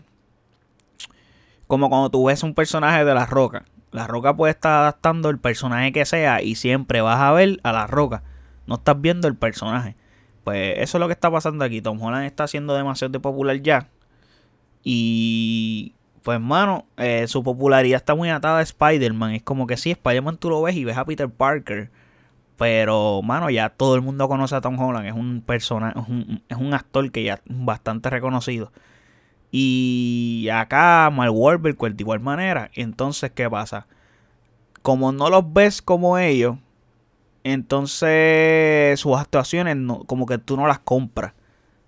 como 1.67 1.89
cuando 1.89 2.09
tú 2.09 2.25
ves 2.25 2.43
un 2.43 2.53
personaje 2.53 3.05
de 3.05 3.13
La 3.13 3.25
Roca. 3.25 3.65
La 3.91 4.07
Roca 4.07 4.35
puede 4.35 4.51
estar 4.51 4.81
adaptando 4.81 5.29
el 5.29 5.39
personaje 5.39 5.93
que 5.93 6.05
sea 6.05 6.41
y 6.41 6.55
siempre 6.55 7.01
vas 7.01 7.19
a 7.19 7.31
ver 7.31 7.59
a 7.63 7.71
La 7.71 7.87
Roca. 7.87 8.23
No 8.67 8.75
estás 8.75 8.99
viendo 8.99 9.27
el 9.27 9.35
personaje. 9.35 9.95
Pues 10.43 10.75
eso 10.77 10.97
es 10.97 10.99
lo 10.99 11.07
que 11.07 11.13
está 11.13 11.31
pasando 11.31 11.65
aquí. 11.65 11.81
Tom 11.81 12.01
Holland 12.01 12.25
está 12.25 12.47
siendo 12.47 12.75
demasiado 12.75 13.19
popular 13.21 13.61
ya 13.61 13.89
y 14.87 15.95
pues, 16.21 16.39
mano, 16.39 16.85
su 17.27 17.43
popularidad 17.43 17.97
está 17.97 18.15
muy 18.15 18.29
atada 18.29 18.59
a 18.59 18.61
Spider-Man. 18.61 19.31
Es 19.31 19.43
como 19.43 19.67
que 19.67 19.75
sí, 19.75 19.91
Spider-Man 19.91 20.37
tú 20.37 20.49
lo 20.49 20.61
ves 20.61 20.75
y 20.75 20.85
ves 20.85 20.95
a 20.95 21.05
Peter 21.05 21.29
Parker. 21.29 21.91
Pero, 22.57 23.21
mano, 23.23 23.49
ya 23.49 23.69
todo 23.69 23.95
el 23.95 24.01
mundo 24.01 24.29
conoce 24.29 24.55
a 24.55 24.61
Tom 24.61 24.79
Holland. 24.79 25.07
Es 25.07 25.13
un 25.13 25.41
personaje, 25.41 25.99
es 26.47 26.57
un, 26.57 26.73
actor 26.73 27.11
que 27.11 27.23
ya 27.23 27.33
es 27.35 27.41
bastante 27.45 28.09
reconocido. 28.09 28.71
Y 29.51 30.47
acá 30.53 31.09
Mark 31.11 31.33
Wahlberg, 31.33 31.75
pues, 31.77 31.97
de 31.97 32.03
igual 32.03 32.19
manera. 32.19 32.69
Entonces, 32.75 33.31
¿qué 33.31 33.49
pasa? 33.49 33.87
Como 34.83 35.11
no 35.11 35.29
los 35.29 35.51
ves 35.51 35.81
como 35.81 36.17
ellos, 36.19 36.57
entonces 37.45 38.99
sus 38.99 39.15
actuaciones 39.17 39.77
como 40.07 40.25
que 40.25 40.39
tú 40.39 40.57
no 40.57 40.65
las 40.65 40.79
compras 40.79 41.33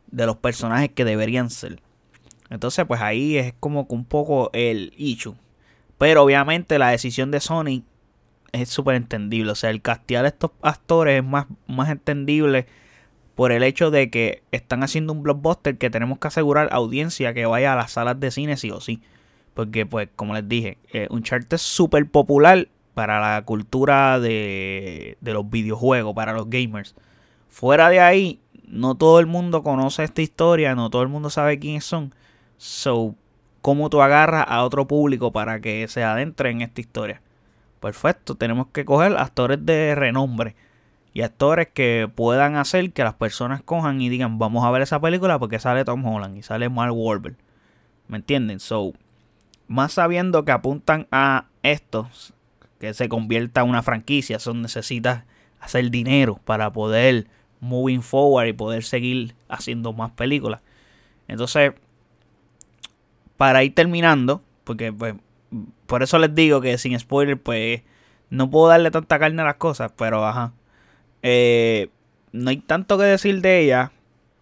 de 0.06 0.28
los 0.28 0.38
personajes 0.38 0.92
que 0.92 1.04
deberían 1.04 1.50
ser. 1.50 1.82
Entonces, 2.52 2.86
pues 2.86 3.02
ahí 3.02 3.38
es 3.38 3.56
como 3.60 3.88
que 3.88 3.96
un 3.96 4.06
poco 4.06 4.52
el 4.54 4.94
issue. 4.98 5.36
Pero 5.98 6.22
obviamente 6.22 6.78
la 6.78 6.90
decisión 6.90 7.32
de 7.32 7.40
Sony 7.40 7.84
es 8.52 8.70
súper 8.70 8.96
entendible. 8.96 9.52
O 9.52 9.56
sea, 9.56 9.72
el 9.72 9.82
castear 9.82 10.26
a 10.26 10.28
estos 10.28 10.52
actores 10.62 11.24
es 11.24 11.28
más, 11.28 11.48
más 11.66 11.90
entendible 11.90 12.68
por 13.34 13.52
el 13.52 13.64
hecho 13.64 13.90
de 13.90 14.12
que 14.12 14.44
están 14.52 14.84
haciendo 14.84 15.12
un 15.12 15.24
blockbuster 15.24 15.80
que 15.80 15.90
tenemos 15.90 16.20
que 16.20 16.28
asegurar 16.28 16.70
audiencia 16.72 17.34
que 17.34 17.48
vaya 17.48 17.74
a 17.74 17.76
las 17.76 17.94
salas 17.94 18.20
de 18.20 18.30
cine 18.30 18.58
sí 18.58 18.70
o 18.70 18.80
sí. 18.80 19.02
Porque, 19.56 19.88
pues, 19.88 20.08
como 20.16 20.36
les 20.36 20.48
dije, 20.48 20.78
eh, 20.94 21.08
un 21.10 21.24
chart 21.24 21.52
es 21.52 21.64
súper 21.64 22.08
popular 22.08 22.68
para 22.98 23.20
la 23.20 23.46
cultura 23.46 24.20
de, 24.20 25.20
los 25.22 25.48
videojuegos, 25.52 26.16
para 26.16 26.34
los 26.34 26.50
gamers. 26.50 26.96
Fuera 27.48 27.90
de 27.90 28.00
ahí, 28.00 28.42
no 28.68 28.96
todo 28.96 29.20
el 29.20 29.28
mundo 29.28 29.62
conoce 29.62 30.04
esta 30.04 30.24
historia, 30.24 30.74
no 30.74 30.90
todo 30.90 31.04
el 31.04 31.08
mundo 31.08 31.30
sabe 31.30 31.60
quiénes 31.60 31.86
son. 31.86 32.16
So, 32.58 33.14
¿cómo 33.62 33.92
tú 33.92 34.02
agarras 34.02 34.48
a 34.48 34.64
otro 34.64 34.88
público 34.88 35.32
para 35.32 35.60
que 35.60 35.88
se 35.88 36.04
adentre 36.04 36.50
en 36.50 36.64
esta 36.64 36.82
historia? 36.82 37.22
Perfecto, 37.80 38.34
tenemos 38.34 38.66
que 38.74 38.84
coger 38.84 39.16
actores 39.16 39.64
de 39.64 39.94
renombre 39.94 40.56
y 41.14 41.22
actores 41.22 41.68
que 41.72 42.10
puedan 42.16 42.56
hacer 42.56 42.94
que 42.94 43.04
las 43.04 43.14
personas 43.14 43.62
cojan 43.62 44.02
y 44.02 44.10
digan, 44.10 44.40
vamos 44.40 44.66
a 44.66 44.72
ver 44.72 44.82
esa 44.82 45.00
película 45.00 45.38
porque 45.38 45.60
sale 45.60 45.86
Tom 45.86 46.04
Holland 46.04 46.36
y 46.36 46.42
sale 46.42 46.68
Mark 46.68 46.96
Wahlberg. 46.96 47.36
¿Me 48.08 48.18
entienden? 48.18 48.60
So, 48.60 48.94
más 49.68 49.94
sabiendo 49.94 50.46
que 50.46 50.52
apuntan 50.52 51.06
a 51.12 51.46
esto, 51.62 52.10
que 52.80 52.94
se 52.94 53.10
convierta 53.10 53.62
en 53.62 53.70
una 53.70 53.84
franquicia, 53.84 54.40
son 54.40 54.62
necesitas 54.62 55.24
hacer 55.60 55.90
dinero 55.90 56.40
para 56.46 56.72
poder 56.72 57.28
moving 57.60 58.02
forward 58.02 58.48
y 58.48 58.54
poder 58.54 58.84
seguir 58.84 59.36
haciendo 59.50 59.94
más 59.94 60.12
películas. 60.12 60.62
Entonces, 61.28 61.74
para 63.36 63.64
ir 63.64 63.74
terminando, 63.74 64.42
porque 64.64 64.94
pues, 64.94 65.16
por 65.86 66.04
eso 66.04 66.20
les 66.20 66.34
digo 66.34 66.62
que 66.62 66.78
sin 66.78 66.98
spoiler, 67.00 67.42
pues 67.42 67.82
no 68.30 68.50
puedo 68.50 68.68
darle 68.68 68.92
tanta 68.92 69.20
carne 69.20 69.42
a 69.42 69.46
las 69.46 69.56
cosas, 69.56 69.92
pero 69.96 70.26
ajá. 70.26 70.54
Eh, 71.24 71.90
no 72.32 72.50
hay 72.50 72.58
tanto 72.58 72.98
que 72.98 73.06
decir 73.06 73.42
de 73.42 73.62
ella. 73.62 73.92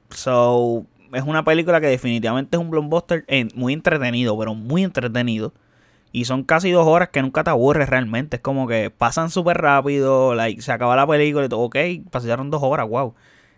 So, 0.09 0.85
es 1.13 1.23
una 1.23 1.43
película 1.43 1.79
que 1.81 1.87
definitivamente 1.87 2.57
es 2.57 2.61
un 2.61 2.69
blockbuster 2.69 3.25
muy 3.55 3.73
entretenido, 3.73 4.37
pero 4.37 4.55
muy 4.55 4.83
entretenido. 4.83 5.53
Y 6.15 6.23
son 6.23 6.43
casi 6.43 6.71
dos 6.71 6.87
horas 6.87 7.09
que 7.09 7.21
nunca 7.21 7.43
te 7.43 7.49
aburres 7.49 7.89
realmente. 7.89 8.37
Es 8.37 8.41
como 8.41 8.67
que 8.69 8.89
pasan 8.89 9.29
súper 9.29 9.57
rápido, 9.57 10.33
like, 10.33 10.61
se 10.61 10.71
acaba 10.71 10.95
la 10.95 11.05
película 11.05 11.45
y 11.45 11.49
todo, 11.49 11.59
ok, 11.59 11.75
pasaron 12.09 12.49
dos 12.49 12.63
horas, 12.63 12.87
wow. 12.87 13.13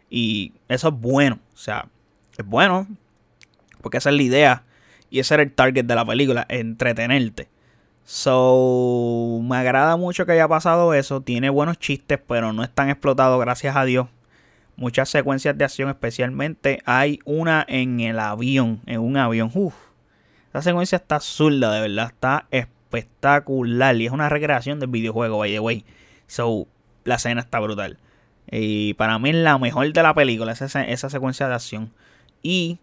Y 0.09 0.53
eso 0.67 0.87
es 0.87 0.93
bueno, 0.95 1.37
o 1.53 1.57
sea, 1.57 1.85
es 2.35 2.43
bueno, 2.43 2.87
porque 3.83 3.99
esa 3.99 4.09
es 4.09 4.15
la 4.15 4.23
idea 4.23 4.63
y 5.11 5.19
ese 5.19 5.35
era 5.35 5.43
el 5.43 5.51
target 5.51 5.85
de 5.85 5.93
la 5.93 6.03
película, 6.03 6.47
entretenerte. 6.49 7.47
So, 8.05 9.39
me 9.43 9.57
agrada 9.57 9.95
mucho 9.95 10.25
que 10.25 10.31
haya 10.31 10.47
pasado 10.47 10.95
eso. 10.95 11.21
Tiene 11.21 11.51
buenos 11.51 11.77
chistes, 11.77 12.19
pero 12.27 12.53
no 12.53 12.63
es 12.63 12.71
tan 12.71 12.89
explotado, 12.89 13.37
gracias 13.37 13.75
a 13.75 13.85
Dios. 13.85 14.07
Muchas 14.77 15.09
secuencias 15.09 15.55
de 15.55 15.63
acción, 15.63 15.89
especialmente 15.89 16.81
hay 16.85 17.19
una 17.23 17.63
en 17.67 17.99
el 17.99 18.19
avión, 18.19 18.81
en 18.87 19.01
un 19.01 19.15
avión. 19.17 19.51
Uf, 19.53 19.75
esa 20.57 20.71
secuencia 20.71 20.97
está 20.97 21.19
zurda, 21.19 21.73
de 21.73 21.81
verdad, 21.81 22.07
está 22.07 22.47
espectacular. 22.51 23.95
Y 23.95 24.05
es 24.05 24.11
una 24.11 24.29
recreación 24.29 24.79
del 24.79 24.89
videojuego, 24.89 25.37
by 25.39 25.51
the 25.51 25.59
way. 25.59 25.85
So, 26.27 26.67
la 27.03 27.15
escena 27.15 27.41
está 27.41 27.59
brutal. 27.59 27.97
Y 28.49 28.93
para 28.95 29.19
mí 29.19 29.29
es 29.29 29.35
la 29.35 29.57
mejor 29.57 29.91
de 29.91 30.03
la 30.03 30.13
película, 30.13 30.53
esa, 30.53 30.83
esa 30.83 31.09
secuencia 31.09 31.47
de 31.47 31.55
acción. 31.55 31.91
Y 32.41 32.79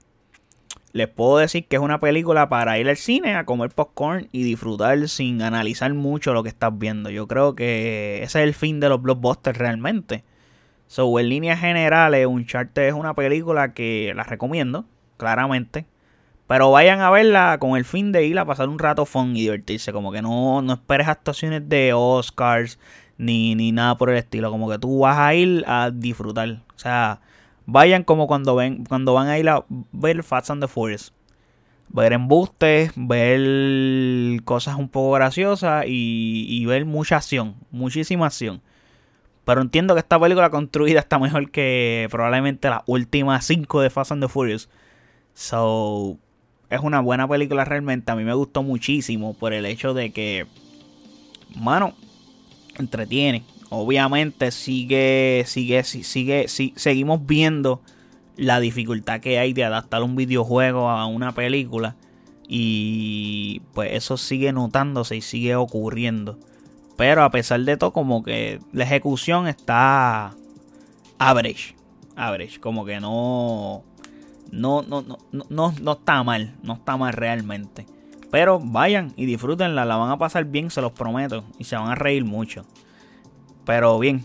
les 0.92 1.08
puedo 1.08 1.38
decir 1.38 1.66
que 1.66 1.76
es 1.76 1.82
una 1.82 1.98
película 2.00 2.48
para 2.48 2.78
ir 2.78 2.88
al 2.88 2.96
cine 2.96 3.34
a 3.34 3.44
comer 3.44 3.70
popcorn 3.70 4.28
y 4.30 4.44
disfrutar 4.44 5.08
sin 5.08 5.42
analizar 5.42 5.92
mucho 5.92 6.32
lo 6.32 6.42
que 6.42 6.50
estás 6.50 6.78
viendo. 6.78 7.10
Yo 7.10 7.26
creo 7.26 7.54
que 7.54 8.22
ese 8.22 8.40
es 8.40 8.46
el 8.46 8.54
fin 8.54 8.78
de 8.78 8.88
los 8.88 9.02
blockbusters 9.02 9.58
realmente. 9.58 10.22
So, 10.86 11.18
en 11.18 11.30
líneas 11.30 11.58
generales, 11.58 12.26
Uncharted 12.26 12.88
es 12.88 12.94
una 12.94 13.14
película 13.14 13.72
que 13.72 14.12
la 14.14 14.22
recomiendo, 14.22 14.84
claramente. 15.16 15.86
Pero 16.46 16.70
vayan 16.70 17.00
a 17.00 17.10
verla 17.10 17.58
con 17.58 17.76
el 17.76 17.84
fin 17.84 18.12
de 18.12 18.26
ir 18.26 18.38
a 18.38 18.44
pasar 18.44 18.68
un 18.68 18.78
rato 18.78 19.06
fun 19.06 19.36
y 19.36 19.42
divertirse. 19.42 19.92
Como 19.92 20.12
que 20.12 20.22
no, 20.22 20.62
no 20.62 20.74
esperes 20.74 21.08
actuaciones 21.08 21.68
de 21.68 21.92
Oscars 21.94 22.78
ni, 23.16 23.54
ni 23.54 23.72
nada 23.72 23.96
por 23.96 24.10
el 24.10 24.18
estilo. 24.18 24.50
Como 24.50 24.68
que 24.68 24.78
tú 24.78 25.00
vas 25.00 25.18
a 25.18 25.34
ir 25.34 25.64
a 25.66 25.90
disfrutar. 25.90 26.48
O 26.48 26.78
sea, 26.78 27.20
Vayan 27.66 28.04
como 28.04 28.26
cuando 28.26 28.54
ven 28.56 28.84
cuando 28.84 29.14
van 29.14 29.28
a 29.28 29.38
ir 29.38 29.48
a 29.48 29.64
ver 29.92 30.22
Fast 30.22 30.50
and 30.50 30.62
the 30.62 30.68
Furious. 30.68 31.12
Ver 31.88 32.12
embustes, 32.12 32.92
ver 32.96 34.42
cosas 34.44 34.76
un 34.76 34.88
poco 34.88 35.12
graciosas 35.12 35.84
y, 35.86 36.46
y 36.48 36.66
ver 36.66 36.84
mucha 36.86 37.16
acción, 37.16 37.56
muchísima 37.70 38.26
acción. 38.26 38.62
Pero 39.44 39.60
entiendo 39.60 39.94
que 39.94 40.00
esta 40.00 40.18
película 40.18 40.50
construida 40.50 41.00
está 41.00 41.18
mejor 41.18 41.50
que 41.50 42.08
probablemente 42.10 42.70
las 42.70 42.82
últimas 42.86 43.44
5 43.44 43.80
de 43.82 43.90
Fast 43.90 44.12
and 44.12 44.22
the 44.22 44.28
Furious. 44.28 44.68
So, 45.34 46.18
es 46.70 46.80
una 46.80 47.00
buena 47.00 47.28
película 47.28 47.64
realmente. 47.64 48.10
A 48.12 48.16
mí 48.16 48.24
me 48.24 48.34
gustó 48.34 48.62
muchísimo 48.62 49.34
por 49.34 49.52
el 49.52 49.66
hecho 49.66 49.94
de 49.94 50.12
que, 50.12 50.46
mano, 51.56 51.94
entretiene 52.78 53.44
obviamente 53.74 54.50
sigue, 54.50 55.44
sigue, 55.46 55.82
sigue, 55.84 56.48
sigue, 56.48 56.72
seguimos 56.76 57.26
viendo 57.26 57.80
la 58.36 58.60
dificultad 58.60 59.20
que 59.20 59.38
hay 59.38 59.52
de 59.52 59.64
adaptar 59.64 60.02
un 60.02 60.16
videojuego 60.16 60.88
a 60.88 61.06
una 61.06 61.32
película. 61.32 61.96
Y 62.46 63.62
pues 63.72 63.92
eso 63.92 64.16
sigue 64.16 64.52
notándose 64.52 65.16
y 65.16 65.20
sigue 65.22 65.56
ocurriendo. 65.56 66.38
Pero 66.96 67.24
a 67.24 67.30
pesar 67.30 67.60
de 67.60 67.76
todo, 67.76 67.92
como 67.92 68.22
que 68.22 68.60
la 68.72 68.84
ejecución 68.84 69.48
está 69.48 70.34
average. 71.18 71.74
Average. 72.16 72.60
Como 72.60 72.84
que 72.84 73.00
no. 73.00 73.82
No, 74.54 74.82
no, 74.82 75.02
no, 75.02 75.18
no, 75.48 75.74
no 75.80 75.92
está 75.92 76.22
mal. 76.22 76.54
No 76.62 76.74
está 76.74 76.96
mal 76.96 77.12
realmente. 77.12 77.86
Pero 78.30 78.60
vayan 78.60 79.12
y 79.16 79.26
disfrútenla. 79.26 79.84
La 79.84 79.96
van 79.96 80.10
a 80.10 80.18
pasar 80.18 80.44
bien, 80.44 80.70
se 80.70 80.80
los 80.80 80.92
prometo. 80.92 81.44
Y 81.58 81.64
se 81.64 81.76
van 81.76 81.88
a 81.88 81.94
reír 81.94 82.24
mucho. 82.24 82.64
Pero 83.64 83.98
bien, 83.98 84.24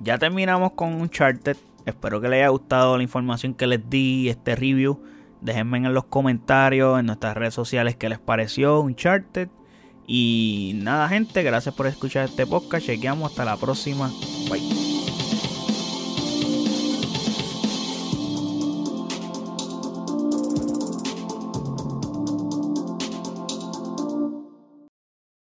ya 0.00 0.18
terminamos 0.18 0.72
con 0.72 0.94
Uncharted. 1.00 1.56
Espero 1.86 2.20
que 2.20 2.28
les 2.28 2.38
haya 2.38 2.48
gustado 2.48 2.96
la 2.96 3.02
información 3.02 3.54
que 3.54 3.66
les 3.66 3.88
di, 3.88 4.28
este 4.28 4.54
review. 4.54 5.02
Déjenme 5.40 5.78
en 5.78 5.92
los 5.92 6.04
comentarios, 6.04 7.00
en 7.00 7.06
nuestras 7.06 7.36
redes 7.36 7.54
sociales, 7.54 7.96
qué 7.96 8.08
les 8.08 8.20
pareció 8.20 8.80
Uncharted. 8.80 9.48
Y 10.06 10.72
nada, 10.76 11.08
gente, 11.08 11.42
gracias 11.42 11.74
por 11.74 11.86
escuchar 11.86 12.24
este 12.26 12.46
podcast. 12.46 12.86
Chequeamos 12.86 13.30
hasta 13.30 13.44
la 13.44 13.56
próxima. 13.56 14.10
Bye. 14.50 14.81